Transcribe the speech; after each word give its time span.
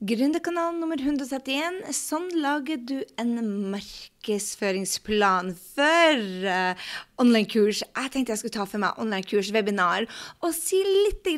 Gründerkanal 0.00 0.78
nummer 0.80 0.96
171. 0.96 1.82
Sånn 1.92 2.30
lager 2.40 2.78
du 2.88 3.02
en 3.20 3.34
markedsføringsplan 3.68 5.50
for 5.52 6.22
uh, 6.48 6.86
online-kurs. 7.20 7.82
Jeg 7.84 8.12
tenkte 8.14 8.32
jeg 8.32 8.40
skulle 8.40 8.54
ta 8.54 8.64
for 8.64 8.80
meg 8.80 8.96
online-kurs, 8.96 9.50
webinar, 9.52 10.06
og 10.40 10.54
si 10.56 10.80
litt 10.80 11.28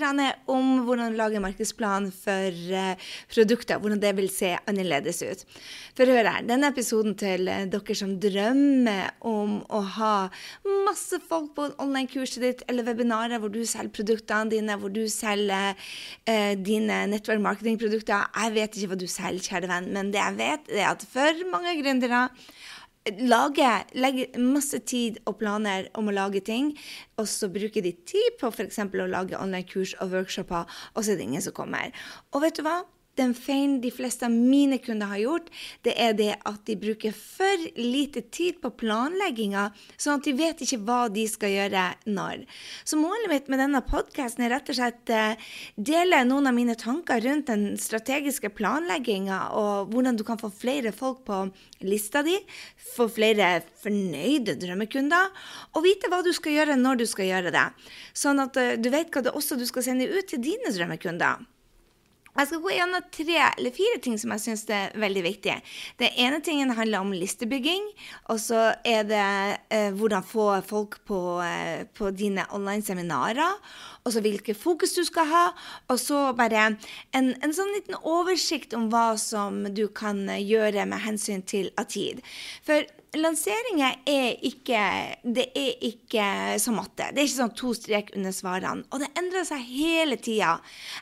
om 0.47 0.85
hvordan 0.87 1.11
lage 1.11 1.19
lager 1.19 1.43
markedsplan 1.43 2.07
for 2.15 2.61
uh, 2.71 2.95
produkter. 3.35 3.81
Hvordan 3.83 3.99
det 4.05 4.13
vil 4.21 4.31
se 4.31 4.53
annerledes 4.71 5.19
ut. 5.27 5.43
For 5.99 6.07
hør 6.07 6.31
her, 6.31 6.47
denne 6.47 6.71
episoden 6.71 7.19
til 7.19 7.51
uh, 7.51 7.65
dere 7.67 7.99
som 7.99 8.15
drømmer 8.23 9.11
om 9.27 9.59
å 9.75 9.83
ha 9.99 10.13
masse 10.87 11.19
folk 11.27 11.51
på 11.59 11.67
online-kurset 11.83 12.47
ditt 12.47 12.65
eller 12.71 12.87
webinarer 12.87 13.43
hvor 13.43 13.51
du 13.51 13.65
selger 13.67 13.91
produktene 13.99 14.55
dine, 14.55 14.79
hvor 14.79 14.95
du 14.95 15.03
selger 15.11 15.75
dine 16.63 17.03
nettverk 17.11 17.43
marketingprodukter. 17.43 18.31
Vet 18.53 18.77
ikke 18.77 18.93
hva 18.93 19.01
du 19.01 19.09
selger, 19.09 19.49
kjære 19.49 19.71
venn, 19.71 19.91
men 19.95 20.13
det 20.13 20.21
jeg 20.21 20.39
vet, 20.39 20.71
er 20.77 20.91
at 20.93 21.05
for 21.09 21.43
mange 21.53 21.75
gründere 21.81 22.27
lager, 23.19 23.85
legger 23.99 24.39
masse 24.39 24.79
tid 24.87 25.19
og 25.27 25.39
planer 25.41 25.89
om 25.99 26.11
å 26.11 26.15
lage 26.15 26.43
ting, 26.47 26.73
og 27.19 27.27
så 27.31 27.49
bruker 27.51 27.83
de 27.83 27.95
tid 28.07 28.39
på 28.41 28.51
f.eks. 28.53 28.79
å 28.87 29.11
lage 29.11 29.39
online-kurs 29.39 29.97
og 30.01 30.13
workshoper, 30.15 30.69
og 30.95 31.03
så 31.03 31.13
er 31.13 31.19
det 31.19 31.27
ingen 31.27 31.43
som 31.43 31.57
kommer. 31.57 31.91
Og 32.33 32.45
vet 32.45 32.59
du 32.59 32.67
hva? 32.67 32.83
Den 33.21 33.35
feilen 33.37 33.81
de 33.83 33.91
fleste 33.93 34.27
av 34.27 34.33
mine 34.33 34.79
kunder 34.81 35.11
har 35.11 35.21
gjort, 35.21 35.51
det 35.85 35.93
er 36.01 36.15
det 36.17 36.31
at 36.49 36.63
de 36.69 36.77
bruker 36.81 37.13
for 37.17 37.67
lite 37.77 38.23
tid 38.33 38.61
på 38.63 38.73
planlegginga, 38.83 39.67
sånn 40.01 40.21
at 40.21 40.29
de 40.29 40.35
vet 40.39 40.65
ikke 40.65 40.81
hva 40.87 41.01
de 41.13 41.27
skal 41.29 41.53
gjøre 41.53 41.85
når. 42.09 42.47
Så 42.89 42.97
målet 43.01 43.29
mitt 43.33 43.53
med 43.53 43.61
denne 43.61 43.83
podkasten 43.85 44.47
er 44.47 44.55
rett 44.57 44.73
og 44.73 44.79
slett 44.79 45.13
uh, 45.13 45.53
dele 45.77 46.23
noen 46.29 46.49
av 46.49 46.57
mine 46.57 46.77
tanker 46.79 47.21
rundt 47.25 47.53
den 47.53 47.77
strategiske 47.81 48.53
planlegginga, 48.57 49.43
og 49.61 49.93
hvordan 49.93 50.17
du 50.17 50.25
kan 50.29 50.41
få 50.41 50.53
flere 50.53 50.95
folk 50.97 51.25
på 51.29 51.45
lista 51.85 52.25
di, 52.25 52.39
få 52.97 53.11
flere 53.13 53.59
fornøyde 53.83 54.57
drømmekunder, 54.63 55.33
og 55.77 55.85
vite 55.85 56.09
hva 56.09 56.23
du 56.25 56.33
skal 56.37 56.57
gjøre 56.57 56.81
når 56.81 57.03
du 57.03 57.09
skal 57.11 57.29
gjøre 57.29 57.53
det. 57.55 57.69
Sånn 58.17 58.41
at 58.41 58.57
uh, 58.57 58.75
du 58.81 58.89
vet 58.93 59.13
hva 59.13 59.25
det 59.27 59.37
også 59.37 59.61
du 59.61 59.69
skal 59.69 59.85
sende 59.85 60.09
ut 60.09 60.33
til 60.33 60.41
dine 60.41 60.73
drømmekunder. 60.73 61.52
Jeg 62.33 62.49
skal 62.49 62.63
gå 62.65 62.71
gjennom 62.73 63.09
tre 63.13 63.35
eller 63.45 63.75
fire 63.77 63.99
ting 64.01 64.15
som 64.17 64.33
jeg 64.33 64.41
syns 64.41 64.63
er 64.73 64.95
veldig 64.97 65.23
viktige. 65.27 65.59
Den 66.01 66.15
ene 66.17 66.39
tingen 66.41 66.73
handler 66.73 67.05
om 67.05 67.13
listebygging. 67.13 67.91
Og 68.33 68.41
så 68.41 68.71
er 68.89 69.05
det 69.05 69.27
eh, 69.69 69.91
hvordan 69.93 70.25
få 70.25 70.47
folk 70.65 70.97
på, 71.09 71.19
eh, 71.45 71.85
på 71.93 72.09
dine 72.17 72.47
online-seminarer. 72.57 73.61
Og 74.03 74.15
så 74.15 74.25
hvilke 74.25 74.57
fokus 74.57 74.97
du 74.97 75.05
skal 75.05 75.29
ha. 75.29 75.45
Og 75.93 76.01
så 76.01 76.25
bare 76.39 76.71
en, 77.13 77.35
en, 77.37 77.53
sånn 77.53 77.75
liten 77.77 78.01
oversikt 78.01 78.73
om 78.81 78.89
hva 78.89 79.13
som 79.21 79.67
du 79.69 79.85
kan 79.93 80.25
gjøre 80.41 80.89
med 80.89 81.05
hensyn 81.05 81.45
til 81.45 81.69
av 81.77 81.93
tid. 81.93 82.25
For 82.65 82.89
lanseringer 83.19 83.99
er 84.09 84.39
ikke 84.47 84.81
Det 85.23 85.45
er 85.59 85.85
ikke 85.85 86.25
som 86.63 86.79
matte. 86.81 87.11
Det 87.13 87.21
er 87.21 87.27
ikke 87.27 87.39
sånn 87.39 87.55
to 87.59 87.73
strek 87.77 88.13
under 88.17 88.33
svarene. 88.35 88.87
Og 88.93 89.03
det 89.03 89.11
endrer 89.19 89.45
seg 89.47 89.65
hele 89.69 90.17
tida. 90.17 90.55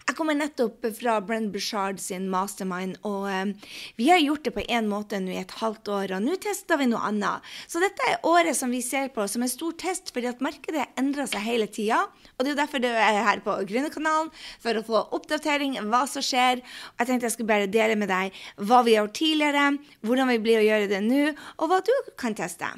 Jeg 0.08 0.16
kommer 0.18 0.34
nettopp 0.34 0.88
fra 0.96 1.18
Brenn 1.22 1.50
Bushard 1.54 2.00
sin 2.02 2.28
mastermind, 2.32 2.98
og 3.06 3.28
um, 3.30 3.52
vi 3.98 4.08
har 4.10 4.20
gjort 4.22 4.44
det 4.46 4.54
på 4.56 4.64
én 4.66 4.88
måte 4.90 5.20
nå 5.22 5.34
i 5.34 5.40
et 5.42 5.54
halvt 5.60 5.90
år, 5.94 6.14
og 6.16 6.24
nå 6.24 6.38
tester 6.42 6.80
vi 6.80 6.88
noe 6.90 7.02
annet. 7.06 7.46
Så 7.70 7.82
dette 7.82 8.06
er 8.08 8.26
året 8.26 8.58
som 8.58 8.74
vi 8.74 8.82
ser 8.84 9.10
på 9.14 9.26
som 9.30 9.44
en 9.46 9.52
stor 9.52 9.76
test, 9.78 10.10
fordi 10.14 10.30
at 10.30 10.42
markedet 10.44 10.88
endrer 11.00 11.30
seg 11.30 11.46
hele 11.46 11.70
tida. 11.70 12.02
Og 12.36 12.42
det 12.42 12.50
er 12.50 12.54
jo 12.54 12.60
derfor 12.62 12.82
du 12.82 12.88
er 12.90 13.20
her 13.26 13.44
på 13.44 13.56
Gründerkanalen, 13.70 14.32
for 14.62 14.78
å 14.78 14.84
få 14.86 15.04
oppdatering 15.16 15.78
hva 15.90 16.02
som 16.10 16.24
skjer. 16.24 16.62
Og 16.62 17.04
jeg 17.04 17.12
tenkte 17.12 17.30
jeg 17.30 17.36
skulle 17.36 17.52
bare 17.52 17.70
dele 17.70 17.98
med 18.00 18.10
deg 18.10 18.34
hva 18.58 18.82
vi 18.86 18.96
har 18.96 19.06
gjort 19.06 19.18
tidligere, 19.20 19.66
hvordan 20.06 20.34
vi 20.34 20.40
blir 20.42 20.60
å 20.60 20.66
gjøre 20.66 20.90
det 20.90 21.02
nå, 21.06 21.24
og 21.60 21.70
hva 21.70 21.80
du 21.84 21.92
kan 22.20 22.36
teste. 22.38 22.68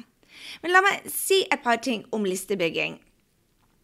Men 0.63 0.73
la 0.73 0.81
meg 0.85 1.09
si 1.11 1.43
et 1.51 1.63
par 1.63 1.81
ting 1.83 2.05
om 2.15 2.25
listebygging. 2.25 2.99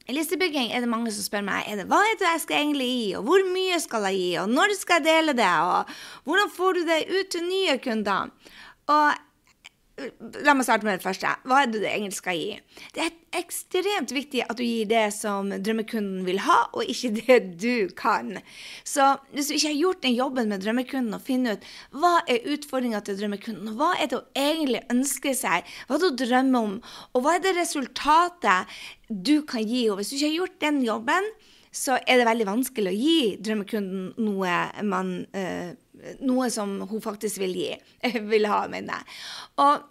I 0.10 0.14
listebygging 0.18 0.72
er 0.74 0.82
det 0.82 0.90
mange 0.90 1.12
som 1.14 1.22
spør 1.22 1.44
meg 1.46 1.68
er 1.70 1.78
det, 1.78 1.86
hva 1.90 2.00
er 2.02 2.16
det 2.18 2.26
jeg 2.26 2.42
skal 2.46 2.64
egentlig 2.64 2.88
gi, 2.90 3.10
og 3.20 3.28
hvor 3.28 3.44
mye 3.46 3.78
skal 3.84 4.08
jeg 4.10 4.18
gi, 4.18 4.30
og 4.42 4.50
når 4.50 4.74
skal 4.80 4.98
jeg 4.98 5.06
dele 5.06 5.36
det, 5.38 5.50
og 5.70 5.92
hvordan 6.26 6.54
får 6.56 6.80
du 6.80 6.82
det 6.88 7.00
ut 7.14 7.30
til 7.36 7.46
nye 7.46 7.76
kunder? 7.84 8.32
Og 8.90 9.20
La 10.46 10.56
meg 10.56 10.66
starte 10.68 10.88
med 10.88 11.00
det 11.00 11.04
første. 11.04 11.32
Hva 11.48 11.64
er 11.64 11.72
det 11.72 11.82
du 11.82 11.88
egentlig 11.88 12.18
skal 12.18 12.38
gi? 12.38 12.54
Det 12.96 13.04
er 13.04 13.40
ekstremt 13.40 14.14
viktig 14.16 14.44
at 14.46 14.58
du 14.60 14.64
gir 14.64 14.88
det 14.90 15.06
som 15.16 15.52
drømmekunden 15.52 16.24
vil 16.28 16.42
ha, 16.46 16.60
og 16.74 16.88
ikke 16.90 17.12
det 17.20 17.40
du 17.62 17.92
kan. 17.98 18.38
Så 18.88 19.12
hvis 19.34 19.50
du 19.50 19.58
ikke 19.58 19.72
har 19.72 19.80
gjort 19.80 20.04
den 20.06 20.16
jobben 20.18 20.54
med 20.54 20.64
drømmekunden 20.64 21.18
og 21.18 21.26
finne 21.26 21.58
ut 21.58 21.68
hva 21.96 22.16
er 22.32 22.48
utfordringa 22.56 23.04
til 23.06 23.20
drømmekunden, 23.20 23.76
hva 23.80 23.92
er 23.98 24.10
det 24.10 24.22
hun 24.22 24.42
egentlig 24.46 24.84
ønsker 24.94 25.38
seg, 25.38 25.70
hva 25.88 25.98
er 25.98 26.04
det 26.04 26.12
hun 26.12 26.20
drømmer 26.24 26.70
om, 26.70 26.80
og 27.14 27.26
hva 27.26 27.38
er 27.38 27.46
det 27.46 27.58
resultatet 27.60 28.82
du 29.10 29.40
kan 29.48 29.64
gi 29.66 29.86
henne? 29.86 30.00
Hvis 30.00 30.12
du 30.12 30.18
ikke 30.18 30.28
har 30.30 30.38
gjort 30.40 30.60
den 30.64 30.84
jobben, 30.86 31.32
så 31.76 32.00
er 32.08 32.18
det 32.18 32.26
veldig 32.26 32.48
vanskelig 32.50 32.92
å 32.92 32.98
gi 32.98 33.20
drømmekunden 33.46 34.14
noe 34.26 34.54
man 34.90 35.12
øh, 35.38 35.76
noe 36.26 36.50
som 36.54 36.78
hun 36.90 37.04
faktisk 37.04 37.42
vil 37.44 37.56
gi. 37.58 37.72
vil 38.32 38.50
ha, 38.50 38.64
mener 38.72 39.00
jeg. 39.00 39.18
Og 39.66 39.88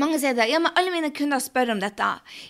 mange 0.00 0.18
sier 0.20 0.36
det. 0.36 0.48
Ja, 0.50 0.60
men 0.62 0.74
alle 0.78 0.92
mine 0.94 1.10
kunder 1.14 1.40
spør 1.42 1.74
om 1.74 1.82
dette. 1.82 2.06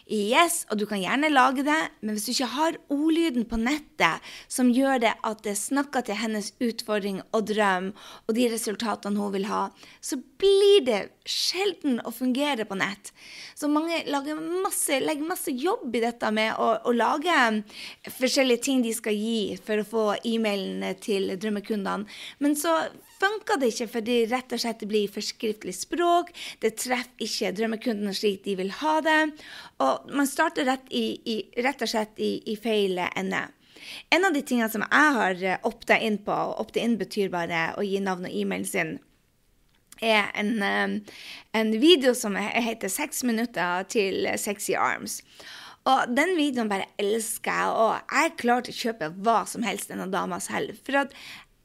Yes, 0.07 0.63
og 0.71 0.81
du 0.81 0.87
kan 0.89 1.01
gjerne 1.03 1.31
lage 1.33 1.65
det, 1.67 1.79
men 2.01 2.17
hvis 2.17 2.29
du 2.29 2.33
ikke 2.35 2.51
har 2.55 2.79
ordlyden 2.93 3.47
på 3.49 3.59
nettet 3.61 4.25
som 4.51 4.73
gjør 4.75 5.03
det 5.05 5.15
at 5.27 5.43
det 5.47 5.57
snakker 5.59 6.07
til 6.07 6.19
hennes 6.21 6.53
utfordring 6.63 7.21
og 7.33 7.49
drøm 7.51 7.93
og 8.27 8.35
de 8.37 8.49
resultatene 8.53 9.19
hun 9.19 9.35
vil 9.35 9.49
ha, 9.51 9.69
så 10.01 10.21
blir 10.39 10.85
det 10.87 11.01
sjelden 11.29 11.99
å 12.07 12.13
fungere 12.15 12.67
på 12.69 12.79
nett. 12.79 13.13
Så 13.59 13.69
mange 13.71 14.05
masse, 14.63 15.01
legger 15.03 15.29
masse 15.29 15.53
jobb 15.53 15.95
i 15.97 16.05
dette 16.05 16.31
med 16.35 16.55
å, 16.57 16.71
å, 16.87 16.95
lage 16.95 17.35
forskjellige 18.19 18.65
ting 18.69 18.85
de 18.85 18.95
skal 18.97 19.17
gi 19.17 19.59
for 19.65 19.83
å 19.83 19.89
få 19.89 20.07
e-mailene 20.23 20.95
til 21.03 21.35
drømmekundene. 21.37 22.09
Men 22.43 22.57
så 22.59 22.79
funker 23.21 23.61
det 23.61 23.73
ikke 23.73 23.89
fordi 23.99 24.17
rett 24.31 24.55
og 24.55 24.63
slett 24.63 24.83
det 24.83 24.89
blir 24.91 25.13
for 25.13 25.25
skriftlig 25.25 25.75
språk. 25.77 26.33
Det 26.63 26.77
treffer 26.81 27.27
ikke 27.27 27.53
drømmekundene 27.59 28.15
slik 28.17 28.45
de 28.47 28.57
vil 28.61 28.73
ha 28.81 28.99
det. 29.05 29.21
Og 29.85 30.11
man 30.15 30.31
starter 30.31 30.69
rett, 30.69 30.87
i, 30.91 31.21
i, 31.27 31.39
rett 31.65 31.83
og 31.85 31.91
slett 31.91 32.19
i, 32.23 32.37
i 32.53 32.57
feil 32.61 33.01
ende. 33.09 33.47
En 34.13 34.27
av 34.27 34.35
de 34.35 34.43
tingene 34.43 34.71
som 34.73 34.85
jeg 34.85 35.19
har 35.19 35.67
opta 35.69 35.99
inn 36.03 36.19
på, 36.25 36.35
og 36.35 36.65
opta 36.65 36.83
inn 36.83 36.99
betyr 37.01 37.31
bare 37.33 37.71
å 37.79 37.85
gi 37.87 38.01
navn 38.03 38.27
og 38.29 38.35
e-mail 38.35 38.67
sin, 38.69 38.99
er 39.99 40.29
en, 40.39 41.03
en 41.59 41.73
video 41.81 42.15
som 42.15 42.37
heter 42.39 42.89
'Seks 42.89 43.25
minutter 43.25 43.83
til 43.91 44.29
sexy 44.37 44.77
arms'. 44.79 45.23
Og 45.89 46.11
den 46.13 46.35
videoen 46.37 46.69
bare 46.69 46.89
elsker 47.01 47.53
jeg, 47.53 47.69
og 47.73 48.13
jeg 48.13 48.29
er 48.29 48.39
klar 48.41 48.65
til 48.65 48.75
å 48.75 48.81
kjøpe 48.83 49.11
hva 49.25 49.39
som 49.49 49.65
helst 49.65 49.89
denne 49.89 50.11
dama 50.13 50.41
selv. 50.43 50.77
For 50.85 51.01
at 51.01 51.15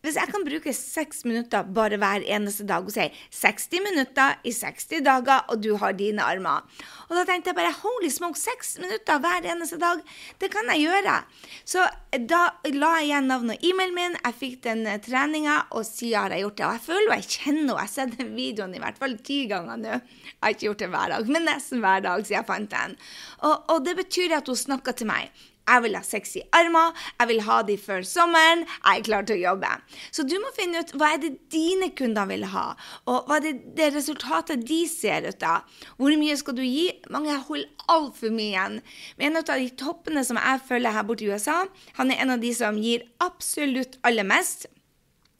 hvis 0.03 0.17
jeg 0.19 0.31
kan 0.33 0.43
bruke 0.43 0.73
seks 0.75 1.21
minutter 1.23 1.63
bare 1.75 1.95
hver 1.99 2.25
eneste 2.35 2.65
dag 2.67 2.83
og 2.83 2.91
si 2.91 3.05
60 3.39 3.83
minutter 3.85 4.35
i 4.43 4.51
60 4.51 4.99
dager, 5.05 5.45
og 5.47 5.61
du 5.63 5.77
har 5.79 5.95
dine 5.95 6.25
armer 6.27 6.65
Og 7.07 7.15
da 7.15 7.23
tenkte 7.27 7.51
jeg 7.51 7.55
bare 7.55 7.71
holy 7.77 8.09
smoke, 8.11 8.39
seks 8.39 8.75
minutter 8.83 9.21
hver 9.23 9.47
eneste 9.53 9.79
dag, 9.79 10.01
det 10.41 10.49
kan 10.51 10.67
jeg 10.73 10.89
gjøre. 10.89 11.15
Så 11.63 11.85
da 12.29 12.41
la 12.73 12.91
jeg 12.99 13.07
igjen 13.07 13.31
navnet 13.31 13.55
og 13.55 13.67
e-mailen 13.69 13.95
min, 13.95 14.19
jeg 14.19 14.37
fikk 14.41 14.59
den 14.67 14.83
eh, 14.89 14.99
treninga, 15.03 15.55
og 15.71 15.85
siden 15.87 16.19
har 16.19 16.35
jeg 16.35 16.45
gjort 16.45 16.57
det. 16.57 16.65
Og 16.67 16.75
jeg 16.75 16.85
føler 16.89 17.13
jeg 17.13 17.29
kjenner 17.29 17.61
henne. 17.61 17.73
Jeg 17.73 17.79
har 17.79 17.93
sett 17.93 18.19
den 18.19 18.35
videoen 18.35 18.75
i 18.75 18.83
hvert 18.83 18.99
fall 18.99 19.17
ti 19.23 19.39
ganger 19.51 19.79
nå. 19.79 19.95
Jeg 19.95 20.43
har 20.43 20.55
ikke 20.55 20.67
gjort 20.67 20.83
det 20.83 20.91
hver 20.97 21.15
dag, 21.15 21.33
men 21.37 21.47
nesten 21.47 21.83
hver 21.83 22.03
dag 22.03 22.25
siden 22.25 22.39
jeg 22.41 22.49
fant 22.49 22.75
den. 22.75 22.99
Og, 23.47 23.55
og 23.71 23.87
det 23.87 23.97
betyr 24.03 24.39
at 24.39 24.51
hun 24.51 24.59
snakker 24.59 24.97
til 24.99 25.11
meg. 25.13 25.43
Jeg 25.63 25.83
vil 25.85 25.95
ha 25.95 26.01
sexy 26.03 26.41
armer, 26.55 26.91
jeg 27.19 27.29
vil 27.29 27.41
ha 27.45 27.61
de 27.67 27.77
før 27.79 28.03
sommeren, 28.07 28.65
jeg 28.67 28.99
er 28.99 29.05
klar 29.07 29.27
til 29.27 29.37
å 29.39 29.43
jobbe. 29.43 29.71
Så 30.11 30.25
du 30.27 30.35
må 30.43 30.51
finne 30.57 30.83
ut 30.83 30.91
hva 30.99 31.13
er 31.15 31.23
det 31.23 31.31
dine 31.53 31.91
kunder 31.95 32.27
vil 32.29 32.43
ha, 32.51 32.65
og 33.07 33.29
hva 33.29 33.39
er 33.39 33.47
det, 33.47 33.53
det 33.77 33.93
resultatet 33.95 34.65
de 34.67 34.81
ser 34.91 35.29
ut 35.29 35.47
av. 35.47 35.63
Hvor 35.97 36.15
mye 36.19 36.35
skal 36.39 36.57
du 36.59 36.63
gi? 36.65 36.89
Mange 37.13 37.39
holder 37.47 37.89
altfor 37.93 38.33
mye 38.35 38.51
igjen. 38.51 38.77
Men 39.17 39.31
en 39.31 39.41
av 39.41 39.49
de 39.49 39.71
toppene 39.79 40.23
som 40.27 40.39
jeg 40.39 40.63
følger 40.67 40.95
her 40.95 41.07
borte 41.07 41.25
i 41.25 41.31
USA, 41.31 41.63
han 41.99 42.11
er 42.11 42.23
en 42.23 42.35
av 42.35 42.43
de 42.43 42.53
som 42.55 42.79
gir 42.79 43.07
absolutt 43.23 43.99
aller 44.07 44.27
mest 44.27 44.67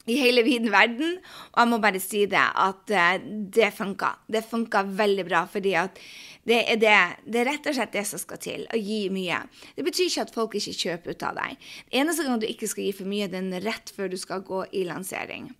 i 0.09 0.17
hele 0.19 0.43
viden 0.43 0.71
verden. 0.73 1.17
Og 1.53 1.61
jeg 1.61 1.71
må 1.71 1.79
bare 1.83 2.01
si 2.03 2.25
det, 2.29 2.41
at 2.41 2.91
uh, 2.91 3.15
det 3.55 3.71
funka. 3.75 4.13
Det 4.27 4.43
funka 4.47 4.83
veldig 4.99 5.27
bra, 5.29 5.45
fordi 5.49 5.75
at 5.79 5.99
det 6.43 6.59
er, 6.59 6.77
det, 6.79 6.93
det 7.23 7.39
er 7.39 7.47
rett 7.47 7.67
og 7.69 7.75
slett 7.77 7.93
det 7.95 8.03
som 8.09 8.19
skal 8.19 8.39
til, 8.43 8.65
å 8.67 8.79
gi 8.79 9.07
mye. 9.13 9.39
Det 9.77 9.85
betyr 9.87 10.09
ikke 10.09 10.25
at 10.25 10.33
folk 10.35 10.57
ikke 10.59 10.75
kjøper 10.75 11.15
ut 11.15 11.25
av 11.29 11.37
deg. 11.39 11.67
Det 11.87 12.01
eneste 12.01 12.25
gang 12.27 12.41
du 12.41 12.47
ikke 12.49 12.67
skal 12.67 12.87
gi 12.87 12.95
for 12.97 13.09
mye, 13.09 13.29
det 13.31 13.39
er 13.41 13.67
rett 13.67 13.93
før 13.95 14.11
du 14.11 14.17
skal 14.19 14.43
gå 14.47 14.63
i 14.75 14.83
lansering. 14.89 15.51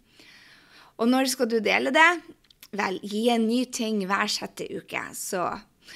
Og 1.00 1.08
når 1.10 1.32
skal 1.32 1.50
du 1.50 1.60
dele 1.64 1.94
det? 1.96 2.10
Vel, 2.74 2.98
gi 3.06 3.28
en 3.32 3.48
ny 3.48 3.64
ting 3.72 4.02
hver 4.10 4.28
sjette 4.32 4.68
uke, 4.74 5.06
så 5.16 5.46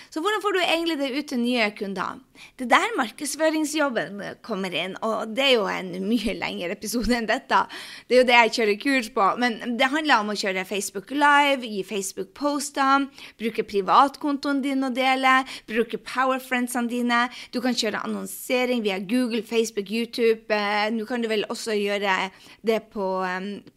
Så 0.09 0.23
hvordan 0.23 0.43
får 0.43 0.55
du 0.55 0.61
egentlig 0.63 0.97
det 0.99 1.11
ut 1.15 1.29
til 1.31 1.41
nye 1.43 1.69
kunder? 1.77 2.21
Det 2.57 2.67
er 2.67 2.73
der 2.75 2.95
markedsføringsjobben 2.99 4.21
kommer 4.45 4.73
inn, 4.75 4.95
og 5.05 5.33
det 5.35 5.45
er 5.45 5.53
jo 5.55 5.65
en 5.71 5.89
mye 6.05 6.35
lengre 6.37 6.75
episode 6.75 7.13
enn 7.17 7.29
dette. 7.29 7.63
Det 8.07 8.17
er 8.17 8.21
jo 8.21 8.27
det 8.29 8.37
jeg 8.37 8.53
kjører 8.57 8.79
kurs 8.81 9.09
på. 9.15 9.27
Men 9.41 9.77
det 9.79 9.89
handler 9.91 10.21
om 10.21 10.31
å 10.33 10.37
kjøre 10.37 10.65
Facebook 10.69 11.11
Live, 11.15 11.65
gi 11.65 11.83
Facebook-poster, 11.87 13.07
bruke 13.41 13.65
privatkontoen 13.67 14.61
din 14.65 14.85
å 14.85 14.91
dele, 14.93 15.39
bruke 15.69 15.99
powerfriendsene 16.01 16.91
dine. 16.91 17.23
Du 17.53 17.59
kan 17.63 17.77
kjøre 17.77 18.03
annonsering 18.05 18.83
via 18.85 18.99
Google, 18.99 19.43
Facebook, 19.45 19.91
YouTube. 19.91 20.45
Eh, 20.53 20.89
nå 20.93 21.07
kan 21.09 21.23
du 21.23 21.29
vel 21.31 21.47
også 21.49 21.75
gjøre 21.77 22.17
det 22.65 22.81
på, 22.93 23.07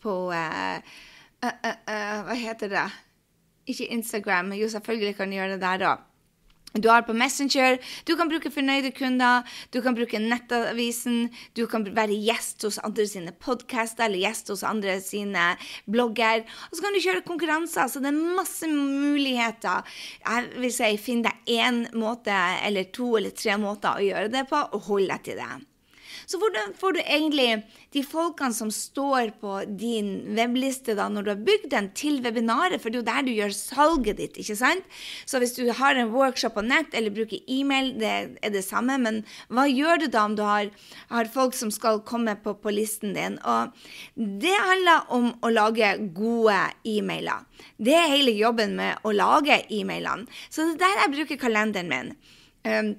på 0.02 0.18
uh, 0.32 0.98
uh, 1.44 1.56
uh, 1.64 2.20
Hva 2.28 2.36
heter 2.38 2.72
det? 2.72 2.86
Ikke 3.70 3.90
Instagram. 3.94 4.54
Jo, 4.58 4.68
selvfølgelig 4.72 5.16
kan 5.18 5.30
du 5.30 5.38
gjøre 5.38 5.56
det 5.56 5.64
der 5.64 5.88
òg. 5.92 6.06
Du 6.74 6.86
har 6.88 7.02
på 7.02 7.14
Messenger, 7.16 7.80
du 8.06 8.12
kan 8.16 8.28
bruke 8.30 8.50
fornøyde 8.54 8.92
kunder, 8.94 9.42
du 9.74 9.80
kan 9.82 9.96
bruke 9.98 10.20
Nettavisen, 10.22 11.32
du 11.58 11.64
kan 11.70 11.82
være 11.96 12.14
gjest 12.14 12.62
hos 12.62 12.78
andre 12.86 13.08
sine 13.10 13.34
podcaster 13.34 14.06
eller 14.06 14.22
gjest 14.22 14.52
hos 14.54 14.62
andre 14.66 15.00
sine 15.02 15.48
blogger. 15.90 16.44
Og 16.70 16.78
så 16.78 16.84
kan 16.84 16.94
du 16.94 17.02
kjøre 17.02 17.26
konkurranser, 17.26 17.90
så 17.90 18.02
det 18.02 18.12
er 18.12 18.36
masse 18.38 18.70
muligheter. 18.70 19.82
Jeg 20.22 20.62
vil 20.62 20.74
si, 20.74 20.92
Finn 21.00 21.24
deg 21.26 21.50
én 21.50 21.82
måte 21.98 22.36
eller 22.62 22.86
to 22.94 23.16
eller 23.18 23.34
tre 23.34 23.58
måter 23.58 23.98
å 23.98 24.06
gjøre 24.06 24.30
det 24.30 24.46
på, 24.50 24.62
og 24.70 24.88
hold 24.92 25.10
deg 25.10 25.26
til 25.26 25.42
det. 25.42 25.52
Så 26.30 26.38
hvordan 26.38 26.74
får 26.78 26.94
du 26.94 27.00
egentlig 27.00 27.48
de 27.90 28.04
folkene 28.06 28.54
som 28.54 28.68
står 28.70 29.32
på 29.42 29.54
din 29.66 30.10
webliste 30.36 30.94
da, 30.94 31.08
når 31.10 31.26
du 31.26 31.30
har 31.32 31.40
bygd 31.48 31.66
den 31.72 31.88
til 31.98 32.20
webinaret, 32.22 32.78
for 32.78 32.86
det 32.86 33.00
er 33.00 33.02
jo 33.02 33.08
der 33.08 33.26
du 33.26 33.32
gjør 33.34 33.56
salget 33.56 34.20
ditt, 34.20 34.38
ikke 34.38 34.56
sant? 34.60 34.86
Så 35.26 35.40
hvis 35.42 35.56
du 35.56 35.64
har 35.74 35.98
en 35.98 36.12
workshop 36.14 36.54
på 36.54 36.62
nett 36.68 36.94
eller 36.94 37.10
bruker 37.16 37.42
e-mail, 37.50 37.90
det 37.98 38.14
er 38.46 38.54
det 38.54 38.62
samme, 38.62 39.00
men 39.02 39.24
hva 39.50 39.66
gjør 39.66 40.04
du 40.04 40.06
da 40.06 40.24
om 40.28 40.38
du 40.38 40.44
har, 40.46 40.70
har 41.10 41.34
folk 41.34 41.58
som 41.58 41.74
skal 41.74 41.98
komme 42.06 42.36
på, 42.38 42.54
på 42.62 42.76
listen 42.78 43.18
din? 43.18 43.40
Og 43.42 43.74
det 44.14 44.54
handler 44.54 45.10
om 45.10 45.32
å 45.42 45.50
lage 45.50 45.96
gode 46.14 46.62
e-mailer. 46.86 47.42
Det 47.74 47.98
er 47.98 48.10
hele 48.14 48.38
jobben 48.38 48.78
med 48.78 49.02
å 49.02 49.18
lage 49.18 49.64
e-mailene. 49.66 50.30
Så 50.46 50.70
det 50.70 50.78
er 50.78 50.82
der 50.86 51.06
jeg 51.08 51.16
bruker 51.18 51.46
kalenderen 51.48 51.90
min. 51.90 52.18
Um, 52.62 52.98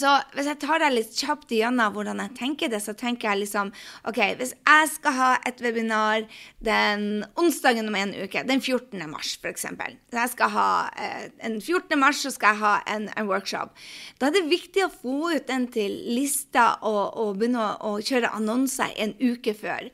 så 0.00 0.12
hvis 0.34 0.48
jeg 0.50 0.60
tar 0.62 0.82
deg 0.82 0.94
litt 0.94 1.16
kjapt 1.16 1.52
igjennom 1.54 1.94
hvordan 1.94 2.20
jeg 2.24 2.34
tenker 2.38 2.72
det, 2.72 2.80
så 2.84 2.94
tenker 2.96 3.30
jeg 3.30 3.44
liksom 3.44 3.72
OK, 4.08 4.20
hvis 4.40 4.54
jeg 4.56 4.90
skal 4.92 5.16
ha 5.16 5.30
et 5.48 5.60
webinar 5.64 6.26
den 6.64 7.24
onsdagen 7.38 7.88
om 7.90 7.98
en 7.98 8.14
uke, 8.16 8.44
den 8.48 8.62
14. 8.62 9.02
mars 9.10 9.36
f.eks. 9.40 9.66
Jeg 9.66 10.36
eh, 10.40 11.28
en 11.46 11.58
14. 11.60 11.98
mars, 12.00 12.22
så 12.24 12.32
skal 12.34 12.54
jeg 12.54 12.62
ha 12.64 12.74
en, 12.94 13.08
en, 13.14 13.28
workshop. 13.30 13.74
Da 14.20 14.28
er 14.28 14.36
det 14.38 14.46
viktig 14.50 14.86
å 14.86 14.92
få 14.92 15.32
ut 15.34 15.48
den 15.48 15.68
til 15.72 15.94
lista 16.16 16.76
og, 16.86 17.16
og 17.18 17.40
begynne 17.40 17.72
å 17.84 17.96
kjøre 18.00 18.32
annonser 18.36 18.94
en 19.02 19.16
uke 19.20 19.54
før. 19.56 19.90